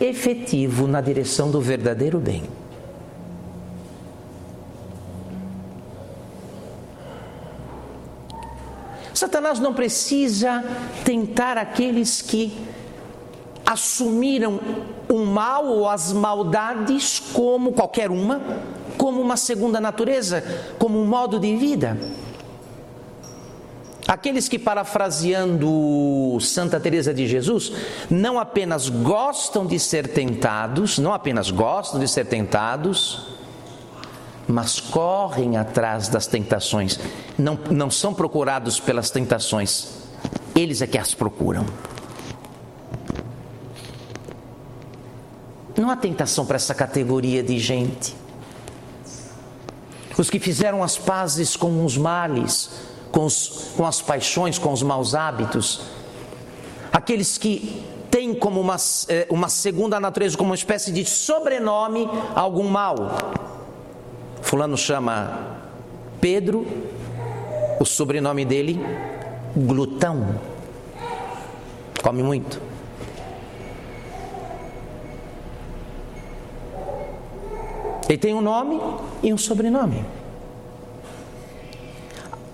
efetivo 0.00 0.86
na 0.86 1.00
direção 1.00 1.50
do 1.50 1.60
verdadeiro 1.60 2.18
bem. 2.18 2.42
Satanás 9.16 9.58
não 9.58 9.72
precisa 9.72 10.62
tentar 11.02 11.56
aqueles 11.56 12.20
que 12.20 12.52
assumiram 13.64 14.60
o 15.08 15.24
mal 15.24 15.66
ou 15.66 15.88
as 15.88 16.12
maldades 16.12 17.18
como 17.32 17.72
qualquer 17.72 18.10
uma, 18.10 18.42
como 18.98 19.22
uma 19.22 19.38
segunda 19.38 19.80
natureza, 19.80 20.44
como 20.78 21.00
um 21.00 21.06
modo 21.06 21.40
de 21.40 21.56
vida. 21.56 21.96
Aqueles 24.06 24.48
que, 24.48 24.58
parafraseando 24.58 26.38
Santa 26.38 26.78
Teresa 26.78 27.14
de 27.14 27.26
Jesus, 27.26 27.72
não 28.10 28.38
apenas 28.38 28.90
gostam 28.90 29.66
de 29.66 29.78
ser 29.78 30.08
tentados, 30.08 30.98
não 30.98 31.14
apenas 31.14 31.50
gostam 31.50 31.98
de 31.98 32.06
ser 32.06 32.26
tentados, 32.26 33.26
mas 34.48 34.78
correm 34.78 35.56
atrás 35.56 36.08
das 36.08 36.26
tentações, 36.26 37.00
não, 37.36 37.58
não 37.70 37.90
são 37.90 38.14
procurados 38.14 38.78
pelas 38.78 39.10
tentações, 39.10 39.88
eles 40.54 40.80
é 40.80 40.86
que 40.86 40.98
as 40.98 41.14
procuram. 41.14 41.66
Não 45.76 45.90
há 45.90 45.96
tentação 45.96 46.46
para 46.46 46.56
essa 46.56 46.74
categoria 46.74 47.42
de 47.42 47.58
gente. 47.58 48.16
Os 50.16 50.30
que 50.30 50.38
fizeram 50.38 50.82
as 50.82 50.96
pazes 50.96 51.56
com 51.56 51.84
os 51.84 51.98
males, 51.98 52.70
com, 53.12 53.26
os, 53.26 53.72
com 53.76 53.84
as 53.84 54.00
paixões, 54.00 54.56
com 54.58 54.72
os 54.72 54.82
maus 54.82 55.14
hábitos, 55.14 55.82
aqueles 56.90 57.36
que 57.36 57.84
têm 58.10 58.34
como 58.34 58.58
uma, 58.58 58.76
eh, 59.08 59.26
uma 59.28 59.50
segunda 59.50 60.00
natureza, 60.00 60.38
como 60.38 60.50
uma 60.50 60.56
espécie 60.56 60.90
de 60.90 61.04
sobrenome, 61.04 62.08
algum 62.34 62.66
mal 62.66 62.96
Fulano 64.46 64.76
chama 64.76 65.56
Pedro, 66.20 66.64
o 67.80 67.84
sobrenome 67.84 68.44
dele, 68.44 68.80
glutão. 69.56 70.38
Come 72.00 72.22
muito. 72.22 72.62
Ele 78.08 78.16
tem 78.16 78.34
um 78.34 78.40
nome 78.40 78.80
e 79.20 79.34
um 79.34 79.36
sobrenome. 79.36 80.04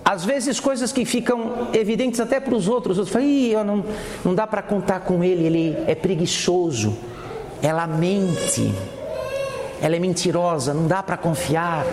Às 0.03 0.25
vezes 0.25 0.59
coisas 0.59 0.91
que 0.91 1.05
ficam 1.05 1.67
evidentes 1.75 2.19
até 2.19 2.39
para 2.39 2.55
os 2.55 2.67
outros, 2.67 2.97
outros 2.97 3.13
falam, 3.13 3.27
Ih, 3.27 3.53
não, 3.63 3.85
não 4.25 4.33
dá 4.33 4.47
para 4.47 4.63
contar 4.63 5.01
com 5.01 5.23
ele, 5.23 5.45
ele 5.45 5.77
é 5.85 5.93
preguiçoso, 5.93 6.97
ela 7.61 7.85
mente 7.85 8.73
ela 9.83 9.97
é 9.97 9.99
mentirosa, 9.99 10.73
não 10.73 10.87
dá 10.87 11.03
para 11.03 11.17
confiar. 11.17 11.85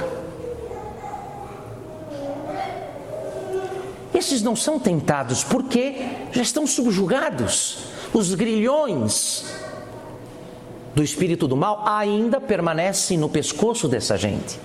Esses 4.14 4.42
não 4.42 4.54
são 4.54 4.78
tentados 4.78 5.42
porque 5.42 5.96
já 6.30 6.40
estão 6.40 6.68
subjugados. 6.68 7.78
Os 8.14 8.32
grilhões 8.32 9.44
do 10.94 11.02
espírito 11.02 11.48
do 11.48 11.56
mal 11.56 11.82
ainda 11.84 12.40
permanecem 12.40 13.18
no 13.18 13.28
pescoço 13.28 13.88
dessa 13.88 14.16
gente. 14.16 14.60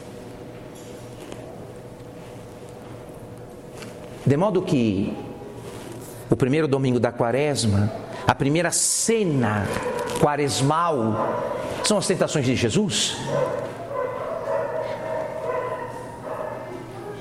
De 4.24 4.38
modo 4.38 4.62
que 4.62 5.18
o 6.30 6.36
primeiro 6.36 6.68
domingo 6.68 7.00
da 7.00 7.12
quaresma, 7.12 7.92
a 8.28 8.36
primeira 8.36 8.70
cena 8.70 9.66
quaresmal 10.20 11.54
são 11.84 11.98
as 11.98 12.08
tentações 12.08 12.46
de 12.46 12.56
Jesus. 12.56 13.18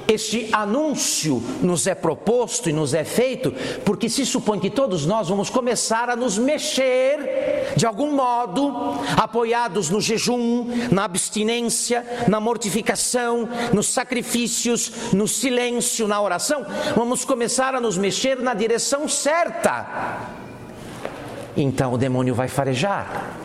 Este 0.06 0.48
anúncio 0.52 1.42
nos 1.60 1.86
é 1.86 1.94
proposto 1.94 2.68
e 2.68 2.72
nos 2.72 2.94
é 2.94 3.04
feito 3.04 3.52
porque 3.84 4.08
se 4.08 4.24
supõe 4.24 4.60
que 4.60 4.70
todos 4.70 5.06
nós 5.06 5.28
vamos 5.28 5.50
começar 5.50 6.08
a 6.08 6.14
nos 6.14 6.38
mexer 6.38 7.74
de 7.76 7.86
algum 7.86 8.12
modo, 8.12 8.72
apoiados 9.16 9.90
no 9.90 10.00
jejum, 10.00 10.66
na 10.92 11.04
abstinência, 11.04 12.06
na 12.28 12.38
mortificação, 12.38 13.48
nos 13.72 13.88
sacrifícios, 13.88 15.12
no 15.12 15.26
silêncio, 15.26 16.06
na 16.06 16.20
oração, 16.20 16.64
vamos 16.94 17.24
começar 17.24 17.74
a 17.74 17.80
nos 17.80 17.98
mexer 17.98 18.40
na 18.40 18.54
direção 18.54 19.08
certa. 19.08 20.43
Então 21.56 21.92
o 21.92 21.98
demônio 21.98 22.34
vai 22.34 22.48
farejar 22.48 23.44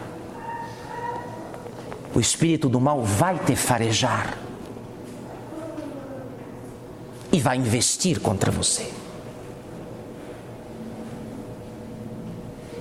o 2.13 2.19
espírito 2.19 2.67
do 2.67 2.79
mal 2.79 3.01
vai 3.01 3.37
te 3.37 3.55
farejar 3.55 4.37
e 7.31 7.39
vai 7.39 7.57
investir 7.57 8.19
contra 8.19 8.51
você. 8.51 8.91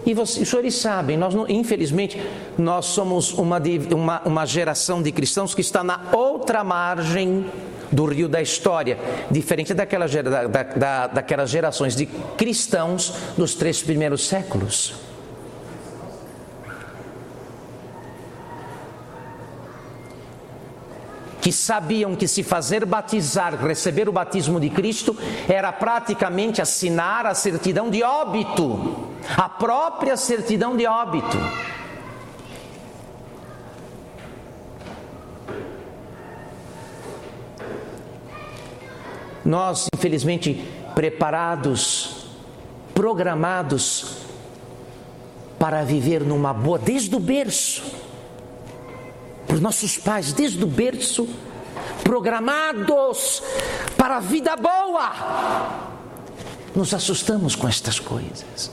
E 0.06 0.14
você, 0.14 0.40
os 0.40 0.48
senhores 0.48 0.74
sabem, 0.74 1.18
nós 1.18 1.34
da 1.34 1.46
nós 2.56 2.86
somos 2.86 3.34
uma, 3.34 3.60
uma, 3.94 4.22
uma 4.24 4.46
geração 4.46 5.02
de 5.02 5.12
cristãos 5.12 5.54
que 5.54 5.60
está 5.60 5.84
na 5.84 6.00
outra 6.12 6.64
margem 6.64 7.44
do 7.92 8.06
rio 8.06 8.28
da 8.28 8.40
história, 8.40 8.98
diferente 9.30 9.74
daquela, 9.74 10.06
da, 10.08 10.46
da, 10.46 11.06
daquelas 11.08 11.50
gerações 11.50 11.94
de 11.94 12.06
cristãos 12.06 13.12
dos 13.36 13.54
três 13.54 13.82
primeiros 13.82 14.26
séculos. 14.26 15.08
Que 21.48 21.52
sabiam 21.52 22.14
que 22.14 22.28
se 22.28 22.42
fazer 22.42 22.84
batizar, 22.84 23.56
receber 23.56 24.06
o 24.06 24.12
batismo 24.12 24.61
de 24.61 24.68
Cristo, 24.68 25.16
era 25.48 25.72
praticamente 25.72 26.61
assinar 26.61 27.24
a 27.24 27.32
certidão 27.32 27.88
de 27.88 28.02
óbito, 28.02 29.14
a 29.34 29.48
própria 29.48 30.14
certidão 30.14 30.76
de 30.76 30.87
óbito. 30.87 31.38
Nós, 39.42 39.87
infelizmente, 39.94 40.62
preparados, 40.94 42.26
programados 42.94 44.18
para 45.58 45.82
viver 45.82 46.20
numa 46.20 46.52
boa, 46.52 46.78
desde 46.78 47.16
o 47.16 47.18
berço, 47.18 47.82
por 49.48 49.61
nossos 49.61 49.96
pais 49.96 50.34
desde 50.34 50.62
o 50.62 50.66
berço, 50.66 51.26
programados 52.04 53.42
para 53.96 54.18
a 54.18 54.20
vida 54.20 54.54
boa. 54.54 55.88
Nos 56.76 56.92
assustamos 56.92 57.56
com 57.56 57.66
estas 57.66 57.98
coisas. 57.98 58.70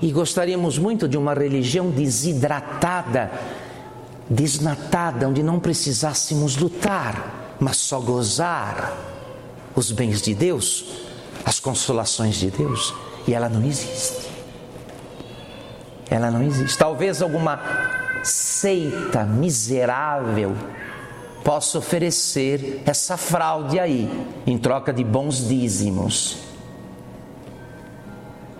E 0.00 0.10
gostaríamos 0.10 0.78
muito 0.78 1.08
de 1.08 1.16
uma 1.16 1.34
religião 1.34 1.90
desidratada, 1.90 3.30
desnatada, 4.28 5.28
onde 5.28 5.42
não 5.42 5.60
precisássemos 5.60 6.56
lutar, 6.56 7.56
mas 7.60 7.76
só 7.76 8.00
gozar 8.00 8.96
os 9.76 9.92
bens 9.92 10.20
de 10.20 10.34
Deus, 10.34 10.86
as 11.44 11.60
consolações 11.60 12.36
de 12.36 12.50
Deus, 12.50 12.92
e 13.26 13.34
ela 13.34 13.48
não 13.48 13.64
existe. 13.64 14.21
Ela 16.12 16.30
não 16.30 16.42
existe. 16.42 16.76
Talvez 16.76 17.22
alguma 17.22 17.58
seita 18.22 19.24
miserável 19.24 20.54
possa 21.42 21.78
oferecer 21.78 22.82
essa 22.84 23.16
fraude 23.16 23.80
aí, 23.80 24.10
em 24.46 24.58
troca 24.58 24.92
de 24.92 25.02
bons 25.02 25.48
dízimos. 25.48 26.36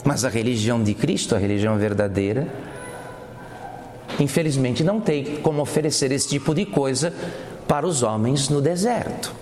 Mas 0.02 0.24
a 0.24 0.30
religião 0.30 0.82
de 0.82 0.94
Cristo, 0.94 1.34
a 1.34 1.38
religião 1.38 1.76
verdadeira, 1.76 2.48
infelizmente 4.18 4.82
não 4.82 4.98
tem 4.98 5.36
como 5.36 5.60
oferecer 5.60 6.10
esse 6.10 6.28
tipo 6.28 6.54
de 6.54 6.64
coisa 6.64 7.12
para 7.68 7.86
os 7.86 8.02
homens 8.02 8.48
no 8.48 8.62
deserto. 8.62 9.41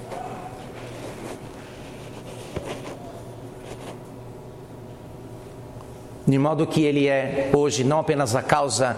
De 6.31 6.38
modo 6.38 6.64
que 6.64 6.85
ele 6.85 7.09
é 7.09 7.51
hoje 7.53 7.83
não 7.83 7.99
apenas 7.99 8.37
a 8.37 8.43
causa 8.43 8.97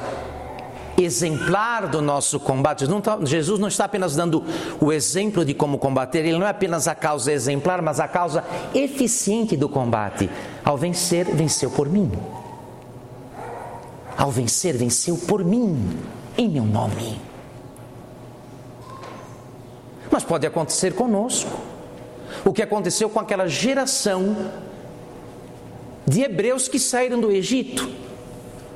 exemplar 1.00 1.88
do 1.88 2.02
nosso 2.02 2.38
combate. 2.38 2.86
Não 2.86 3.00
tá, 3.00 3.18
Jesus 3.22 3.58
não 3.58 3.68
está 3.68 3.86
apenas 3.86 4.14
dando 4.14 4.44
o 4.78 4.92
exemplo 4.92 5.42
de 5.42 5.54
como 5.54 5.78
combater, 5.78 6.18
ele 6.18 6.36
não 6.36 6.46
é 6.46 6.50
apenas 6.50 6.86
a 6.86 6.94
causa 6.94 7.32
exemplar, 7.32 7.80
mas 7.80 7.98
a 7.98 8.06
causa 8.06 8.44
eficiente 8.74 9.56
do 9.56 9.66
combate. 9.66 10.28
Ao 10.62 10.76
vencer, 10.76 11.24
venceu 11.24 11.70
por 11.70 11.88
mim. 11.88 12.12
Ao 14.18 14.30
vencer, 14.30 14.76
venceu 14.76 15.16
por 15.16 15.42
mim, 15.42 15.98
em 16.36 16.50
meu 16.50 16.64
nome. 16.64 17.18
Mas 20.10 20.22
pode 20.22 20.46
acontecer 20.46 20.94
conosco. 20.94 21.58
O 22.44 22.52
que 22.52 22.60
aconteceu 22.60 23.08
com 23.08 23.18
aquela 23.18 23.48
geração 23.48 24.36
de 26.06 26.22
hebreus 26.22 26.68
que 26.68 26.78
saíram 26.78 27.20
do 27.20 27.30
Egito. 27.30 27.88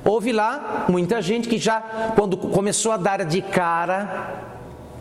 Houve 0.05 0.33
lá 0.33 0.87
muita 0.89 1.21
gente 1.21 1.49
que 1.49 1.59
já, 1.59 1.81
quando 2.15 2.37
começou 2.37 2.93
a 2.93 2.97
dar 2.97 3.25
de 3.25 3.43
cara, 3.43 4.45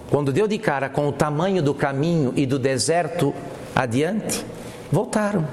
quando 0.09 0.33
deu 0.33 0.47
de 0.47 0.57
cara 0.57 0.89
com 0.89 1.07
o 1.07 1.11
tamanho 1.11 1.61
do 1.61 1.73
caminho 1.73 2.33
e 2.35 2.45
do 2.45 2.57
deserto 2.57 3.33
adiante, 3.75 4.43
voltaram, 4.91 5.47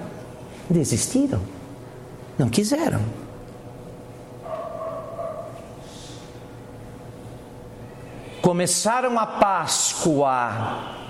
desistiram, 0.70 1.40
não 2.38 2.48
quiseram. 2.48 3.00
Começaram 8.40 9.18
a 9.18 9.26
Páscoa 9.26 11.02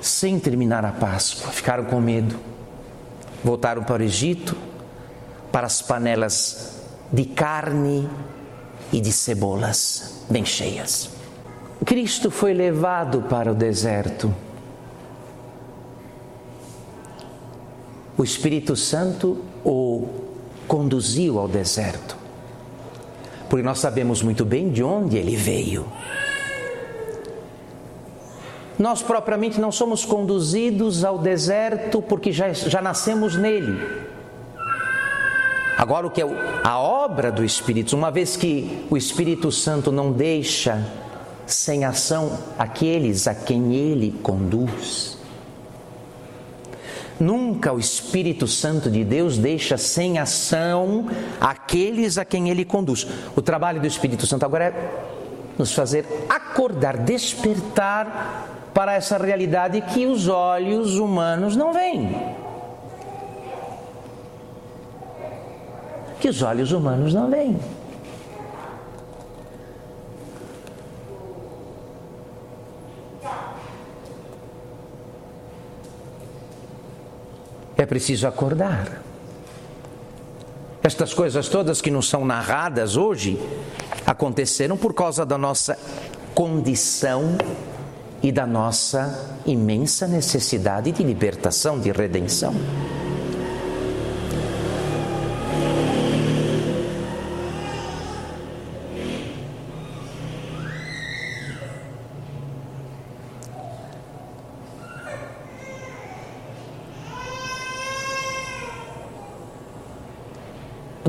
sem 0.00 0.38
terminar 0.40 0.84
a 0.84 0.90
Páscoa, 0.90 1.50
ficaram 1.52 1.84
com 1.84 2.00
medo. 2.00 2.36
Voltaram 3.44 3.84
para 3.84 4.02
o 4.02 4.04
Egito, 4.04 4.56
para 5.52 5.66
as 5.66 5.82
panelas 5.82 6.80
de 7.12 7.26
carne 7.26 8.08
e 8.90 9.00
de 9.00 9.12
cebolas 9.12 10.24
bem 10.28 10.44
cheias. 10.44 11.10
Cristo 11.84 12.30
foi 12.30 12.54
levado 12.54 13.22
para 13.22 13.52
o 13.52 13.54
deserto. 13.54 14.34
O 18.16 18.24
Espírito 18.24 18.74
Santo 18.76 19.42
o 19.64 20.08
conduziu 20.66 21.38
ao 21.38 21.48
deserto. 21.48 22.16
Porque 23.48 23.64
nós 23.64 23.78
sabemos 23.78 24.22
muito 24.22 24.44
bem 24.44 24.70
de 24.70 24.82
onde 24.82 25.18
ele 25.18 25.36
veio. 25.36 25.86
Nós 28.78 29.02
propriamente 29.02 29.60
não 29.60 29.70
somos 29.70 30.04
conduzidos 30.04 31.04
ao 31.04 31.18
deserto 31.18 32.00
porque 32.00 32.32
já, 32.32 32.52
já 32.52 32.80
nascemos 32.80 33.36
nele. 33.36 34.01
Agora, 35.82 36.06
o 36.06 36.10
que 36.10 36.22
é 36.22 36.26
a 36.62 36.78
obra 36.78 37.32
do 37.32 37.44
Espírito, 37.44 37.96
uma 37.96 38.08
vez 38.08 38.36
que 38.36 38.86
o 38.88 38.96
Espírito 38.96 39.50
Santo 39.50 39.90
não 39.90 40.12
deixa 40.12 40.80
sem 41.44 41.84
ação 41.84 42.38
aqueles 42.56 43.26
a 43.26 43.34
quem 43.34 43.74
ele 43.74 44.12
conduz. 44.22 45.18
Nunca 47.18 47.72
o 47.72 47.80
Espírito 47.80 48.46
Santo 48.46 48.88
de 48.88 49.02
Deus 49.02 49.36
deixa 49.36 49.76
sem 49.76 50.20
ação 50.20 51.08
aqueles 51.40 52.16
a 52.16 52.24
quem 52.24 52.48
ele 52.48 52.64
conduz. 52.64 53.04
O 53.34 53.42
trabalho 53.42 53.80
do 53.80 53.86
Espírito 53.88 54.24
Santo 54.24 54.44
agora 54.46 54.66
é 54.66 54.90
nos 55.58 55.72
fazer 55.72 56.06
acordar, 56.28 56.96
despertar 56.96 58.70
para 58.72 58.94
essa 58.94 59.18
realidade 59.18 59.80
que 59.80 60.06
os 60.06 60.28
olhos 60.28 60.94
humanos 60.96 61.56
não 61.56 61.72
veem. 61.72 62.40
Que 66.22 66.28
os 66.28 66.40
olhos 66.40 66.70
humanos 66.70 67.12
não 67.12 67.28
veem. 67.28 67.58
É 77.76 77.84
preciso 77.84 78.28
acordar. 78.28 79.02
Estas 80.80 81.12
coisas 81.12 81.48
todas 81.48 81.80
que 81.80 81.90
nos 81.90 82.08
são 82.08 82.24
narradas 82.24 82.96
hoje 82.96 83.36
aconteceram 84.06 84.76
por 84.76 84.94
causa 84.94 85.26
da 85.26 85.36
nossa 85.36 85.76
condição 86.36 87.36
e 88.22 88.30
da 88.30 88.46
nossa 88.46 89.40
imensa 89.44 90.06
necessidade 90.06 90.92
de 90.92 91.02
libertação, 91.02 91.80
de 91.80 91.90
redenção. 91.90 92.54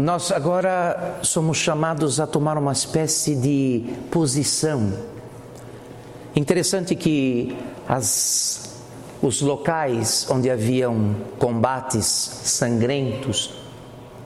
Nós 0.04 0.34
agora 0.34 1.20
somos 1.22 1.56
chamados 1.56 2.20
a 2.20 2.28
tomar 2.28 2.58
uma 2.58 2.74
espécie 2.74 3.38
de 3.38 3.86
posição. 4.12 4.92
Interessante 6.36 6.94
que 6.94 7.58
as, 7.88 8.84
os 9.22 9.40
locais 9.40 10.28
onde 10.30 10.52
haviam 10.52 11.16
combates 11.40 12.06
sangrentos, 12.06 13.54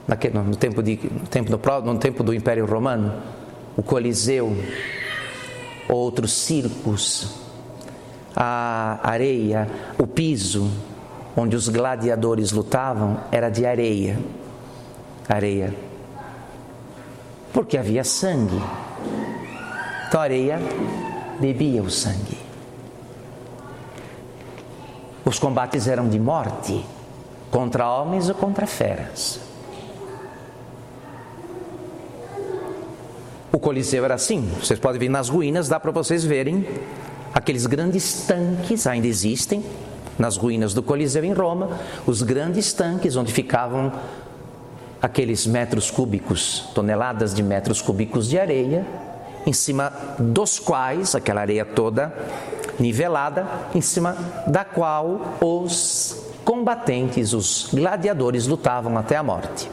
naquele, 0.04 0.40
no, 0.40 0.56
tempo 0.56 0.82
de, 0.82 0.98
no, 1.12 1.28
tempo 1.28 1.48
no, 1.48 1.92
no 1.92 1.98
tempo 2.00 2.24
do 2.24 2.34
Império 2.34 2.66
Romano, 2.66 3.14
o 3.76 3.82
Coliseu, 3.84 4.52
outros 5.88 6.32
circos, 6.32 7.36
a 8.34 8.98
areia, 9.00 9.68
o 9.96 10.08
piso 10.08 10.68
onde 11.36 11.54
os 11.54 11.68
gladiadores 11.68 12.50
lutavam 12.50 13.20
era 13.30 13.48
de 13.48 13.64
areia 13.64 14.18
areia. 15.36 15.74
Porque 17.52 17.76
havia 17.76 18.04
sangue. 18.04 18.62
Então 20.06 20.20
a 20.20 20.24
areia 20.24 20.58
bebia 21.40 21.82
o 21.82 21.90
sangue. 21.90 22.38
Os 25.24 25.38
combates 25.38 25.86
eram 25.86 26.08
de 26.08 26.18
morte, 26.18 26.84
contra 27.50 27.90
homens 27.90 28.28
ou 28.28 28.34
contra 28.34 28.66
feras. 28.66 29.40
O 33.52 33.58
Coliseu 33.58 34.04
era 34.04 34.14
assim, 34.14 34.48
vocês 34.60 34.78
podem 34.78 35.00
ver 35.00 35.08
nas 35.08 35.28
ruínas, 35.28 35.68
dá 35.68 35.80
para 35.80 35.90
vocês 35.90 36.24
verem 36.24 36.66
aqueles 37.34 37.66
grandes 37.66 38.26
tanques, 38.26 38.86
ainda 38.86 39.06
existem 39.06 39.64
nas 40.18 40.36
ruínas 40.36 40.74
do 40.74 40.82
Coliseu 40.82 41.24
em 41.24 41.32
Roma, 41.32 41.78
os 42.06 42.22
grandes 42.22 42.72
tanques 42.72 43.16
onde 43.16 43.32
ficavam 43.32 43.92
aqueles 45.00 45.46
metros 45.46 45.90
cúbicos, 45.90 46.70
toneladas 46.74 47.34
de 47.34 47.42
metros 47.42 47.80
cúbicos 47.80 48.28
de 48.28 48.38
areia, 48.38 48.86
em 49.46 49.52
cima 49.52 49.92
dos 50.18 50.58
quais, 50.58 51.14
aquela 51.14 51.40
areia 51.40 51.64
toda 51.64 52.12
nivelada, 52.78 53.46
em 53.74 53.80
cima 53.80 54.16
da 54.46 54.64
qual 54.64 55.36
os 55.40 56.24
combatentes, 56.44 57.32
os 57.32 57.68
gladiadores 57.72 58.46
lutavam 58.46 58.96
até 58.96 59.16
a 59.16 59.22
morte. 59.22 59.70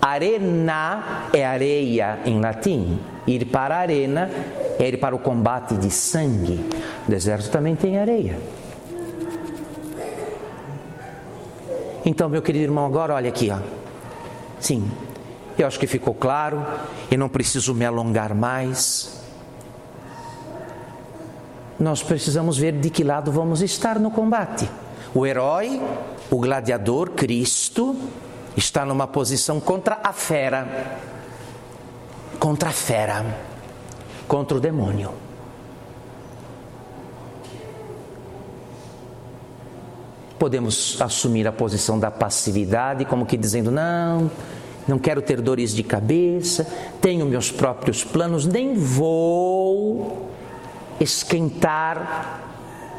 Arena 0.00 1.28
é 1.32 1.44
areia 1.44 2.18
em 2.24 2.40
latim. 2.40 2.98
Ir 3.26 3.46
para 3.46 3.76
a 3.76 3.78
arena 3.80 4.30
é 4.78 4.88
ir 4.88 4.98
para 4.98 5.14
o 5.14 5.18
combate 5.18 5.74
de 5.74 5.90
sangue. 5.90 6.64
O 7.06 7.10
deserto 7.10 7.50
também 7.50 7.74
tem 7.76 7.98
areia. 7.98 8.38
Então, 12.04 12.28
meu 12.28 12.40
querido 12.40 12.64
irmão, 12.64 12.86
agora 12.86 13.14
olha 13.14 13.28
aqui, 13.28 13.50
ó. 13.50 13.58
Sim, 14.60 14.90
eu 15.58 15.66
acho 15.66 15.78
que 15.78 15.86
ficou 15.86 16.14
claro 16.14 16.64
e 17.10 17.16
não 17.16 17.28
preciso 17.28 17.74
me 17.74 17.84
alongar 17.84 18.34
mais. 18.34 19.20
Nós 21.78 22.02
precisamos 22.02 22.58
ver 22.58 22.72
de 22.72 22.90
que 22.90 23.04
lado 23.04 23.30
vamos 23.30 23.62
estar 23.62 23.98
no 23.98 24.10
combate. 24.10 24.68
O 25.14 25.26
herói, 25.26 25.80
o 26.30 26.38
gladiador, 26.38 27.10
Cristo, 27.10 27.96
está 28.56 28.84
numa 28.84 29.06
posição 29.06 29.60
contra 29.60 29.98
a 30.02 30.12
fera. 30.12 30.98
Contra 32.38 32.70
a 32.70 32.72
fera. 32.72 33.24
Contra 34.26 34.56
o 34.56 34.60
demônio. 34.60 35.27
Podemos 40.38 41.00
assumir 41.00 41.46
a 41.46 41.52
posição 41.52 41.98
da 41.98 42.10
passividade, 42.10 43.04
como 43.04 43.26
que 43.26 43.36
dizendo: 43.36 43.70
não, 43.70 44.30
não 44.86 44.98
quero 44.98 45.20
ter 45.20 45.40
dores 45.40 45.74
de 45.74 45.82
cabeça, 45.82 46.66
tenho 47.00 47.26
meus 47.26 47.50
próprios 47.50 48.04
planos, 48.04 48.46
nem 48.46 48.74
vou 48.74 50.30
esquentar, 51.00 52.40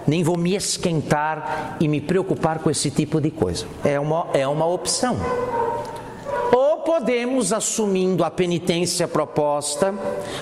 nem 0.05 0.23
vou 0.23 0.37
me 0.37 0.55
esquentar 0.55 1.77
e 1.79 1.87
me 1.87 2.01
preocupar 2.01 2.59
com 2.59 2.69
esse 2.69 2.91
tipo 2.91 3.19
de 3.19 3.31
coisa. 3.31 3.65
É 3.83 3.99
uma, 3.99 4.27
é 4.33 4.47
uma 4.47 4.65
opção. 4.65 5.17
Ou 6.51 6.77
podemos, 6.77 7.53
assumindo 7.53 8.23
a 8.23 8.31
penitência 8.31 9.07
proposta, 9.07 9.93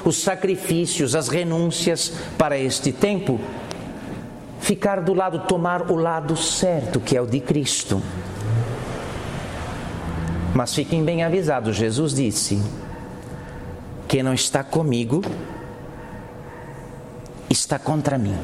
os 0.05 0.21
sacrifícios, 0.21 1.15
as 1.15 1.27
renúncias 1.27 2.13
para 2.37 2.57
este 2.57 2.91
tempo, 2.91 3.39
ficar 4.67 4.99
do 4.99 5.13
lado, 5.13 5.39
tomar 5.47 5.89
o 5.89 5.95
lado 5.95 6.35
certo, 6.35 6.99
que 6.99 7.15
é 7.15 7.21
o 7.21 7.25
de 7.25 7.39
Cristo. 7.39 8.01
Mas 10.53 10.75
fiquem 10.75 11.05
bem 11.05 11.23
avisados, 11.23 11.77
Jesus 11.77 12.13
disse: 12.13 12.61
quem 14.09 14.21
não 14.21 14.33
está 14.33 14.65
comigo 14.65 15.23
está 17.49 17.79
contra 17.79 18.17
mim. 18.17 18.37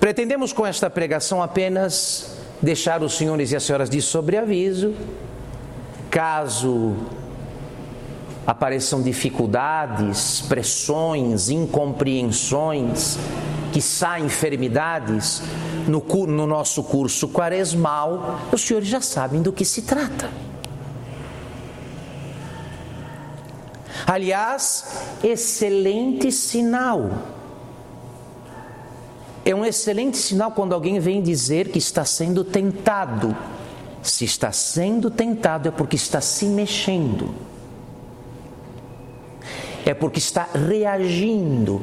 Pretendemos 0.00 0.54
com 0.54 0.66
esta 0.66 0.88
pregação 0.88 1.42
apenas 1.42 2.34
deixar 2.62 3.02
os 3.02 3.14
senhores 3.14 3.52
e 3.52 3.56
as 3.56 3.62
senhoras 3.62 3.90
de 3.90 4.00
sobreaviso, 4.00 4.94
caso 6.10 6.96
apareçam 8.46 9.02
dificuldades, 9.02 10.42
pressões, 10.48 11.48
incompreensões, 11.48 13.18
saem 13.80 14.26
enfermidades 14.26 15.42
no, 15.86 16.00
no 16.26 16.46
nosso 16.46 16.82
curso 16.82 17.28
quaresmal, 17.28 18.40
os 18.52 18.60
senhores 18.62 18.88
já 18.88 19.00
sabem 19.00 19.42
do 19.42 19.52
que 19.52 19.64
se 19.64 19.82
trata. 19.82 20.30
Aliás, 24.06 24.84
excelente 25.22 26.30
sinal. 26.32 27.10
É 29.44 29.54
um 29.54 29.64
excelente 29.64 30.16
sinal 30.16 30.52
quando 30.52 30.74
alguém 30.74 31.00
vem 31.00 31.22
dizer 31.22 31.68
que 31.68 31.78
está 31.78 32.04
sendo 32.04 32.44
tentado. 32.44 33.36
Se 34.02 34.24
está 34.24 34.52
sendo 34.52 35.10
tentado 35.10 35.68
é 35.68 35.70
porque 35.70 35.96
está 35.96 36.20
se 36.20 36.46
mexendo 36.46 37.51
é 39.84 39.94
porque 39.94 40.18
está 40.18 40.48
reagindo. 40.54 41.82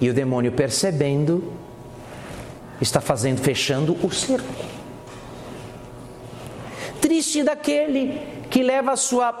E 0.00 0.08
o 0.08 0.14
demônio 0.14 0.52
percebendo, 0.52 1.52
está 2.80 3.00
fazendo, 3.00 3.38
fechando 3.40 3.96
o 4.02 4.10
cerco. 4.10 4.64
Triste 7.00 7.42
daquele 7.42 8.18
que 8.50 8.62
leva 8.62 8.92
a 8.92 8.96
sua 8.96 9.32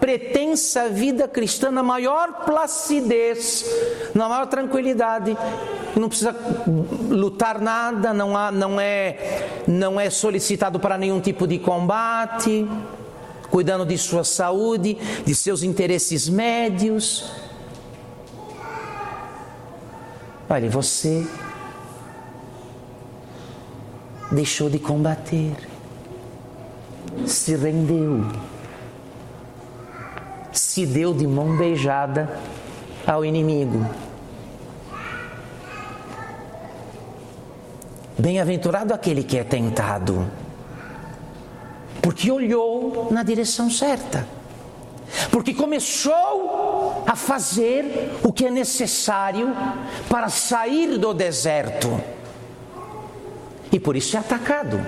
pretensa 0.00 0.88
vida 0.88 1.28
cristã 1.28 1.70
na 1.70 1.82
maior 1.82 2.44
placidez, 2.44 3.64
na 4.14 4.28
maior 4.28 4.46
tranquilidade, 4.46 5.36
não 5.94 6.08
precisa 6.08 6.34
lutar 7.10 7.60
nada, 7.60 8.14
não, 8.14 8.36
há, 8.36 8.50
não, 8.50 8.80
é, 8.80 9.62
não 9.66 10.00
é 10.00 10.08
solicitado 10.08 10.80
para 10.80 10.96
nenhum 10.96 11.20
tipo 11.20 11.46
de 11.46 11.58
combate 11.58 12.66
cuidando 13.54 13.86
de 13.86 13.96
sua 13.96 14.24
saúde, 14.24 14.98
de 15.24 15.32
seus 15.32 15.62
interesses 15.62 16.28
médios. 16.28 17.30
Olha, 20.50 20.68
você 20.68 21.24
deixou 24.32 24.68
de 24.68 24.80
combater, 24.80 25.54
se 27.28 27.54
rendeu, 27.54 28.26
se 30.50 30.84
deu 30.84 31.14
de 31.14 31.24
mão 31.24 31.56
beijada 31.56 32.36
ao 33.06 33.24
inimigo. 33.24 33.86
Bem-aventurado 38.18 38.92
aquele 38.92 39.22
que 39.22 39.38
é 39.38 39.44
tentado 39.44 40.28
porque 42.04 42.30
olhou 42.30 43.08
na 43.10 43.22
direção 43.22 43.70
certa, 43.70 44.28
porque 45.30 45.54
começou 45.54 47.02
a 47.06 47.16
fazer 47.16 48.12
o 48.22 48.30
que 48.30 48.44
é 48.44 48.50
necessário 48.50 49.56
para 50.06 50.28
sair 50.28 50.98
do 50.98 51.14
deserto, 51.14 51.98
e 53.72 53.80
por 53.80 53.96
isso 53.96 54.18
é 54.18 54.20
atacado. 54.20 54.86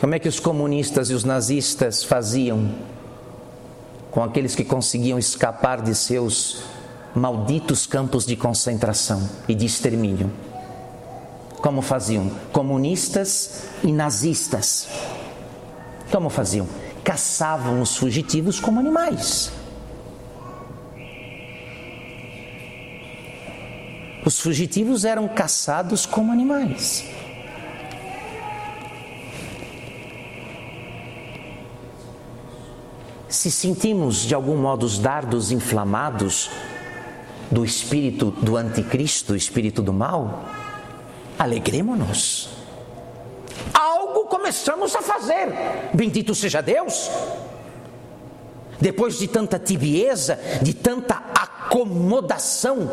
Como 0.00 0.16
é 0.16 0.18
que 0.18 0.28
os 0.28 0.40
comunistas 0.40 1.10
e 1.10 1.14
os 1.14 1.22
nazistas 1.22 2.02
faziam 2.02 2.74
com 4.10 4.20
aqueles 4.20 4.56
que 4.56 4.64
conseguiam 4.64 5.16
escapar 5.16 5.80
de 5.80 5.94
seus 5.94 6.79
malditos 7.14 7.86
campos 7.86 8.24
de 8.24 8.36
concentração 8.36 9.28
e 9.48 9.54
de 9.54 9.66
extermínio. 9.66 10.30
Como 11.60 11.82
faziam 11.82 12.30
comunistas 12.52 13.64
e 13.82 13.92
nazistas? 13.92 14.88
Como 16.10 16.30
faziam? 16.30 16.66
Caçavam 17.04 17.80
os 17.80 17.96
fugitivos 17.96 18.58
como 18.58 18.80
animais. 18.80 19.52
Os 24.24 24.38
fugitivos 24.38 25.04
eram 25.04 25.26
caçados 25.28 26.06
como 26.06 26.30
animais. 26.30 27.04
Se 33.28 33.50
sentimos 33.50 34.18
de 34.18 34.34
algum 34.34 34.56
modo 34.56 34.84
os 34.84 34.98
dardos 34.98 35.50
inflamados 35.50 36.50
do 37.50 37.64
espírito 37.64 38.30
do 38.30 38.56
anticristo, 38.56 39.32
do 39.32 39.36
espírito 39.36 39.82
do 39.82 39.92
mal, 39.92 40.44
alegremos-nos. 41.38 42.50
Algo 43.74 44.26
começamos 44.26 44.94
a 44.94 45.02
fazer. 45.02 45.48
Bendito 45.92 46.34
seja 46.34 46.60
Deus. 46.60 47.10
Depois 48.80 49.18
de 49.18 49.28
tanta 49.28 49.58
tibieza, 49.58 50.38
de 50.62 50.72
tanta 50.72 51.14
acomodação, 51.34 52.90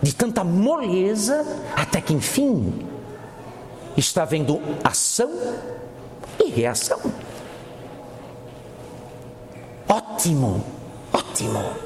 de 0.00 0.14
tanta 0.14 0.42
moleza, 0.44 1.44
até 1.74 2.00
que 2.00 2.14
enfim 2.14 2.86
está 3.96 4.22
havendo 4.22 4.60
ação 4.84 5.30
e 6.38 6.50
reação. 6.50 7.00
Ótimo, 9.88 10.64
ótimo. 11.12 11.85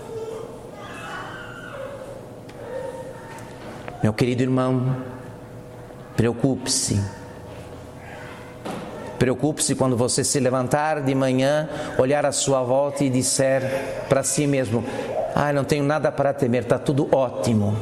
Meu 4.03 4.15
querido 4.15 4.43
irmão, 4.43 4.97
preocupe-se. 6.17 6.99
Preocupe-se 9.19 9.75
quando 9.75 9.95
você 9.95 10.25
se 10.25 10.41
levantar 10.41 11.03
de 11.03 11.15
manhã, 11.15 11.69
olhar 11.99 12.25
à 12.25 12.33
sua 12.33 12.63
volta 12.63 13.05
e 13.05 13.11
disser 13.11 13.61
para 14.09 14.23
si 14.23 14.47
mesmo: 14.47 14.83
Ah, 15.35 15.53
não 15.53 15.65
tenho 15.65 15.85
nada 15.85 16.11
para 16.11 16.33
temer, 16.33 16.63
está 16.63 16.79
tudo 16.79 17.15
ótimo. 17.15 17.77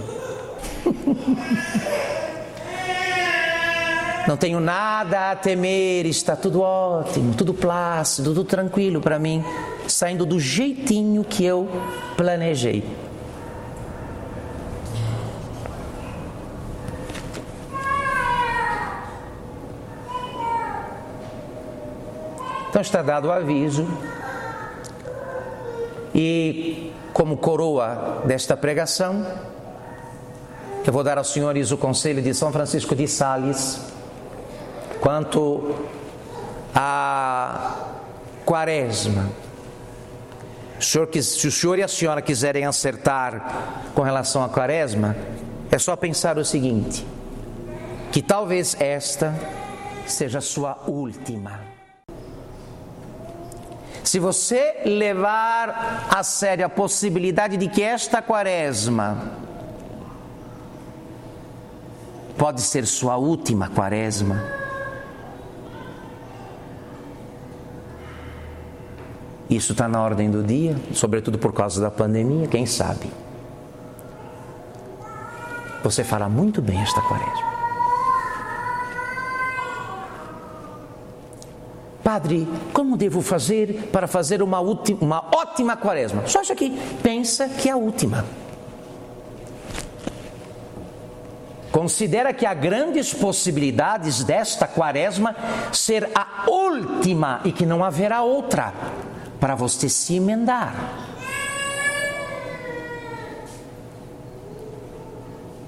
não 4.26 4.36
tenho 4.36 4.58
nada 4.58 5.30
a 5.30 5.36
temer, 5.36 6.04
está 6.04 6.34
tudo 6.34 6.60
ótimo, 6.60 7.32
tudo 7.34 7.54
plácido, 7.54 8.34
tudo 8.34 8.42
tranquilo 8.42 9.00
para 9.00 9.20
mim, 9.20 9.44
saindo 9.86 10.26
do 10.26 10.40
jeitinho 10.40 11.22
que 11.22 11.44
eu 11.44 11.68
planejei. 12.16 12.82
Então 22.78 22.86
está 22.86 23.02
dado 23.02 23.26
o 23.26 23.32
aviso. 23.32 23.88
E 26.14 26.92
como 27.12 27.36
coroa 27.36 28.22
desta 28.24 28.56
pregação, 28.56 29.26
eu 30.86 30.92
vou 30.92 31.02
dar 31.02 31.18
aos 31.18 31.32
senhores 31.32 31.72
o 31.72 31.76
conselho 31.76 32.22
de 32.22 32.32
São 32.32 32.52
Francisco 32.52 32.94
de 32.94 33.08
Sales 33.08 33.80
quanto 35.00 35.74
a 36.72 37.84
quaresma. 38.46 39.28
Se 40.78 41.00
o 41.48 41.50
senhor 41.50 41.80
e 41.80 41.82
a 41.82 41.88
senhora 41.88 42.22
quiserem 42.22 42.64
acertar 42.64 43.90
com 43.92 44.02
relação 44.02 44.44
à 44.44 44.48
quaresma, 44.48 45.16
é 45.68 45.80
só 45.80 45.96
pensar 45.96 46.38
o 46.38 46.44
seguinte: 46.44 47.04
que 48.12 48.22
talvez 48.22 48.76
esta 48.80 49.34
seja 50.06 50.38
a 50.38 50.42
sua 50.42 50.78
última. 50.86 51.77
Se 54.08 54.18
você 54.18 54.80
levar 54.86 56.08
a 56.08 56.22
sério 56.22 56.64
a 56.64 56.68
possibilidade 56.70 57.58
de 57.58 57.68
que 57.68 57.82
esta 57.82 58.22
quaresma 58.22 59.32
pode 62.38 62.62
ser 62.62 62.86
sua 62.86 63.18
última 63.18 63.68
quaresma, 63.68 64.42
isso 69.50 69.72
está 69.72 69.86
na 69.86 70.00
ordem 70.02 70.30
do 70.30 70.42
dia, 70.42 70.74
sobretudo 70.94 71.36
por 71.36 71.52
causa 71.52 71.78
da 71.78 71.90
pandemia, 71.90 72.48
quem 72.48 72.64
sabe? 72.64 73.12
Você 75.84 76.02
fará 76.02 76.30
muito 76.30 76.62
bem 76.62 76.80
esta 76.80 77.02
quaresma. 77.02 77.57
Padre, 82.08 82.48
como 82.72 82.96
devo 82.96 83.20
fazer 83.20 83.90
para 83.92 84.06
fazer 84.06 84.42
uma, 84.42 84.60
última, 84.60 84.98
uma 84.98 85.30
ótima 85.30 85.76
quaresma? 85.76 86.26
Só 86.26 86.40
isso 86.40 86.54
aqui. 86.54 86.70
Pensa 87.02 87.50
que 87.50 87.68
é 87.68 87.72
a 87.72 87.76
última. 87.76 88.24
Considera 91.70 92.32
que 92.32 92.46
há 92.46 92.54
grandes 92.54 93.12
possibilidades 93.12 94.24
desta 94.24 94.66
quaresma 94.66 95.36
ser 95.70 96.08
a 96.14 96.50
última 96.50 97.42
e 97.44 97.52
que 97.52 97.66
não 97.66 97.84
haverá 97.84 98.22
outra 98.22 98.72
para 99.38 99.54
você 99.54 99.86
se 99.90 100.16
emendar. 100.16 100.74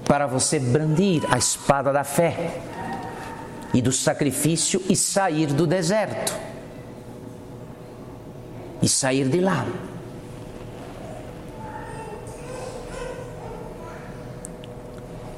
Para 0.05 0.25
você 0.25 0.57
brandir 0.57 1.21
a 1.31 1.37
espada 1.37 1.93
da 1.93 2.03
fé 2.03 2.61
e 3.73 3.81
do 3.81 3.91
sacrifício 3.91 4.81
e 4.89 4.95
sair 4.95 5.47
do 5.47 5.65
deserto. 5.65 6.37
E 8.81 8.89
sair 8.89 9.27
de 9.29 9.39
lá. 9.39 9.65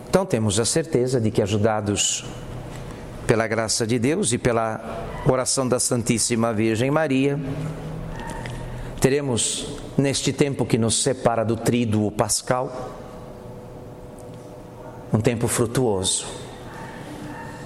Então 0.10 0.26
temos 0.26 0.60
a 0.60 0.66
certeza 0.66 1.20
de 1.20 1.32
que, 1.32 1.42
ajudados 1.42 2.24
pela 3.28 3.48
graça 3.48 3.86
de 3.86 3.98
Deus 3.98 4.32
e 4.32 4.38
pela 4.38 4.80
oração 5.26 5.68
da 5.68 5.80
Santíssima 5.80 6.54
Virgem 6.54 6.92
Maria, 6.92 7.40
teremos 9.02 9.68
neste 9.98 10.32
tempo 10.32 10.66
que 10.66 10.78
nos 10.78 11.02
separa 11.02 11.44
do 11.44 11.56
tríduo 11.56 12.12
pascal 12.12 12.96
um 15.12 15.20
tempo 15.20 15.48
frutuoso 15.48 16.43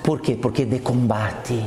por 0.07 0.21
quê? 0.21 0.37
Porque 0.37 0.63
de 0.63 0.79
combate. 0.79 1.61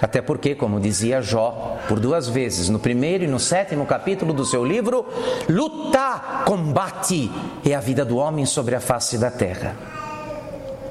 Até 0.00 0.22
porque, 0.22 0.54
como 0.54 0.80
dizia 0.80 1.20
Jó, 1.20 1.76
por 1.86 2.00
duas 2.00 2.26
vezes, 2.26 2.70
no 2.70 2.78
primeiro 2.78 3.24
e 3.24 3.26
no 3.26 3.38
sétimo 3.38 3.84
capítulo 3.84 4.32
do 4.32 4.42
seu 4.42 4.64
livro, 4.64 5.04
luta, 5.46 6.42
combate 6.46 7.30
é 7.62 7.74
a 7.74 7.80
vida 7.80 8.02
do 8.02 8.16
homem 8.16 8.46
sobre 8.46 8.74
a 8.74 8.80
face 8.80 9.18
da 9.18 9.30
terra. 9.30 9.76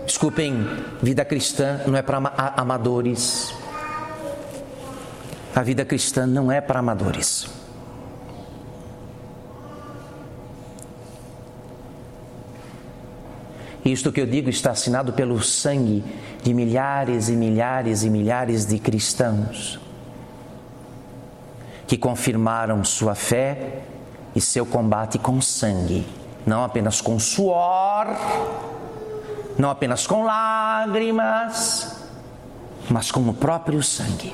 Desculpem, 0.06 0.63
vida 1.01 1.25
cristã 1.25 1.82
não 1.88 1.97
é 1.97 2.04
para 2.04 2.17
amadores. 2.56 3.51
A 5.56 5.63
vida 5.63 5.84
cristã 5.84 6.27
não 6.27 6.51
é 6.51 6.62
para 6.62 6.77
amadores. 6.77 7.61
Isto 13.84 14.12
que 14.12 14.22
eu 14.22 14.28
digo 14.28 14.50
está 14.50 14.72
assinado 14.72 15.13
pelo 15.13 15.41
sangue 15.41 16.04
de 16.44 16.54
milhares 16.54 17.30
e 17.30 17.34
milhares 17.34 18.04
e 18.04 18.10
milhares 18.10 18.65
de 18.65 18.78
cristãos 18.78 19.80
que 21.88 21.98
confirmaram 21.98 22.84
sua 22.86 23.15
fé 23.15 23.82
e 24.34 24.39
seu 24.39 24.65
combate 24.65 25.17
com 25.17 25.41
sangue, 25.41 26.08
não 26.46 26.63
apenas 26.63 27.02
com 27.02 27.20
suor, 27.20 28.08
não 29.58 29.70
apenas 29.70 30.08
com 30.08 30.24
lágrimas, 30.24 31.98
mas 32.89 33.12
com 33.12 33.28
o 33.28 33.34
próprio 33.34 33.84
sangue. 33.84 34.34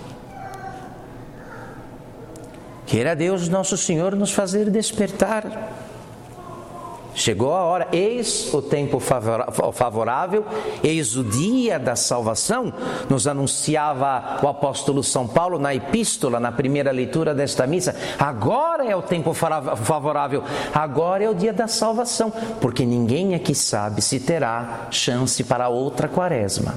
Queira 2.86 3.16
Deus, 3.16 3.50
nosso 3.50 3.76
Senhor, 3.76 4.16
nos 4.16 4.32
fazer 4.32 4.70
despertar 4.70 5.87
Chegou 7.18 7.52
a 7.52 7.64
hora, 7.64 7.88
eis 7.92 8.54
o 8.54 8.62
tempo 8.62 9.00
favorável, 9.00 10.46
eis 10.84 11.16
o 11.16 11.24
dia 11.24 11.80
da 11.80 11.96
salvação, 11.96 12.72
nos 13.10 13.26
anunciava 13.26 14.40
o 14.44 14.48
apóstolo 14.48 15.04
São 15.04 15.28
Paulo 15.28 15.58
na 15.58 15.74
epístola, 15.74 16.40
na 16.40 16.52
primeira 16.52 16.92
leitura 16.92 17.34
desta 17.34 17.66
missa. 17.66 17.96
Agora 18.20 18.86
é 18.86 18.96
o 18.96 19.02
tempo 19.02 19.34
favorável, 19.34 20.44
agora 20.72 21.24
é 21.24 21.30
o 21.30 21.34
dia 21.34 21.52
da 21.52 21.68
salvação, 21.68 22.32
porque 22.62 22.86
ninguém 22.86 23.34
aqui 23.34 23.56
sabe 23.56 24.00
se 24.00 24.20
terá 24.20 24.86
chance 24.92 25.44
para 25.44 25.70
outra 25.70 26.08
quaresma. 26.08 26.76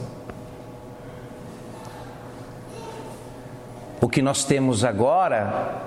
O 4.00 4.08
que 4.08 4.22
nós 4.22 4.42
temos 4.42 4.84
agora 4.84 5.82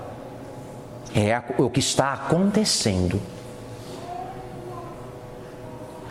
é 1.15 1.41
o 1.57 1.71
que 1.71 1.79
está 1.79 2.13
acontecendo 2.13 3.32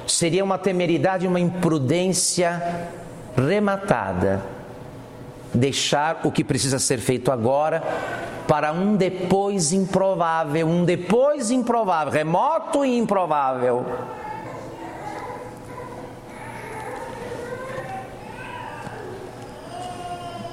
seria 0.07 0.45
uma 0.45 0.59
temeridade, 0.59 1.27
uma 1.27 1.41
imprudência 1.41 2.89
rematada. 3.37 4.43
Deixar 5.55 6.21
o 6.25 6.33
que 6.33 6.43
precisa 6.43 6.79
ser 6.79 6.99
feito 6.99 7.31
agora 7.31 7.83
para 8.49 8.73
um 8.73 8.97
depois 8.97 9.73
improvável, 9.73 10.67
um 10.67 10.85
depois 10.85 11.51
improvável, 11.51 12.13
remoto 12.13 12.85
e 12.85 12.99
improvável. 12.99 13.85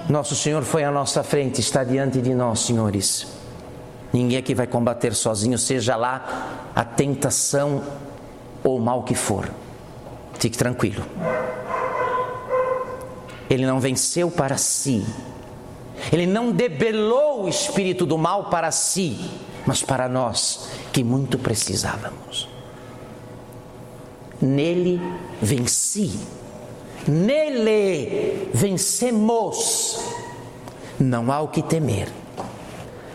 Nosso 0.09 0.35
Senhor 0.35 0.63
foi 0.63 0.83
à 0.83 0.91
nossa 0.91 1.21
frente, 1.23 1.61
está 1.61 1.83
diante 1.83 2.19
de 2.19 2.33
nós, 2.33 2.61
senhores. 2.61 3.27
Ninguém 4.11 4.39
aqui 4.39 4.55
vai 4.55 4.65
combater 4.65 5.13
sozinho, 5.13 5.57
seja 5.57 5.95
lá 5.95 6.71
a 6.75 6.83
tentação 6.83 7.83
ou 8.69 8.79
mal 8.79 9.03
que 9.03 9.15
for. 9.15 9.49
Fique 10.39 10.57
tranquilo. 10.57 11.03
Ele 13.49 13.65
não 13.65 13.79
venceu 13.79 14.29
para 14.29 14.57
si. 14.57 15.05
Ele 16.13 16.25
não 16.25 16.51
debelou 16.51 17.43
o 17.43 17.49
espírito 17.49 18.05
do 18.05 18.17
mal 18.17 18.45
para 18.45 18.71
si, 18.71 19.19
mas 19.65 19.83
para 19.83 20.07
nós 20.07 20.69
que 20.93 21.03
muito 21.03 21.37
precisávamos. 21.37 22.47
Nele 24.41 25.01
venci. 25.41 26.19
Nele 27.07 28.49
vencemos. 28.53 29.99
Não 30.99 31.31
há 31.31 31.41
o 31.41 31.49
que 31.49 31.61
temer. 31.61 32.07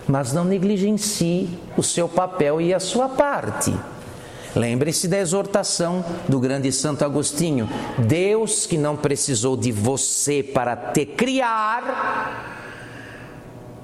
Mas 0.07 0.33
não 0.33 0.45
negligencie 0.45 1.59
o 1.77 1.83
seu 1.83 2.07
papel 2.09 2.61
e 2.61 2.75
a 2.75 2.81
sua 2.81 3.09
parte. 3.09 3.75
Lembre-se 4.55 5.09
da 5.09 5.19
exortação 5.19 6.05
do 6.29 6.39
grande 6.39 6.71
Santo 6.71 7.05
Agostinho: 7.05 7.69
Deus 7.99 8.67
que 8.67 8.79
não 8.79 8.97
precisou 8.97 9.57
de 9.57 9.73
você 9.73 10.43
para 10.43 10.77
te 10.77 11.05
criar, 11.05 12.63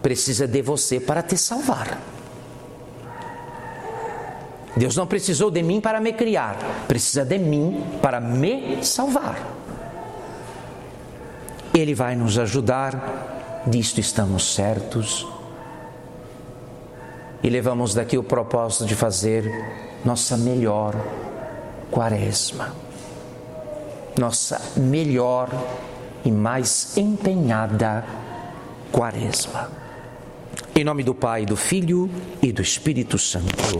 precisa 0.00 0.46
de 0.46 0.62
você 0.62 1.00
para 1.00 1.22
te 1.22 1.36
salvar. 1.36 1.98
Deus 4.76 4.96
não 4.96 5.06
precisou 5.06 5.50
de 5.50 5.62
mim 5.62 5.80
para 5.80 6.00
me 6.00 6.12
criar, 6.12 6.56
precisa 6.86 7.24
de 7.24 7.38
mim 7.38 7.84
para 8.00 8.20
me 8.20 8.84
salvar. 8.84 9.38
Ele 11.74 11.94
vai 11.94 12.14
nos 12.14 12.38
ajudar, 12.38 13.62
disto 13.66 13.98
estamos 13.98 14.54
certos. 14.54 15.26
E 17.42 17.48
levamos 17.48 17.94
daqui 17.94 18.16
o 18.16 18.22
propósito 18.22 18.84
de 18.84 18.94
fazer 18.94 19.89
nossa 20.04 20.36
melhor 20.36 20.94
quaresma, 21.90 22.74
nossa 24.18 24.60
melhor 24.76 25.48
e 26.24 26.30
mais 26.30 26.96
empenhada 26.96 28.04
quaresma. 28.90 29.70
Em 30.74 30.84
nome 30.84 31.02
do 31.02 31.14
Pai, 31.14 31.44
do 31.44 31.56
Filho 31.56 32.08
e 32.42 32.52
do 32.52 32.62
Espírito 32.62 33.18
Santo. 33.18 33.78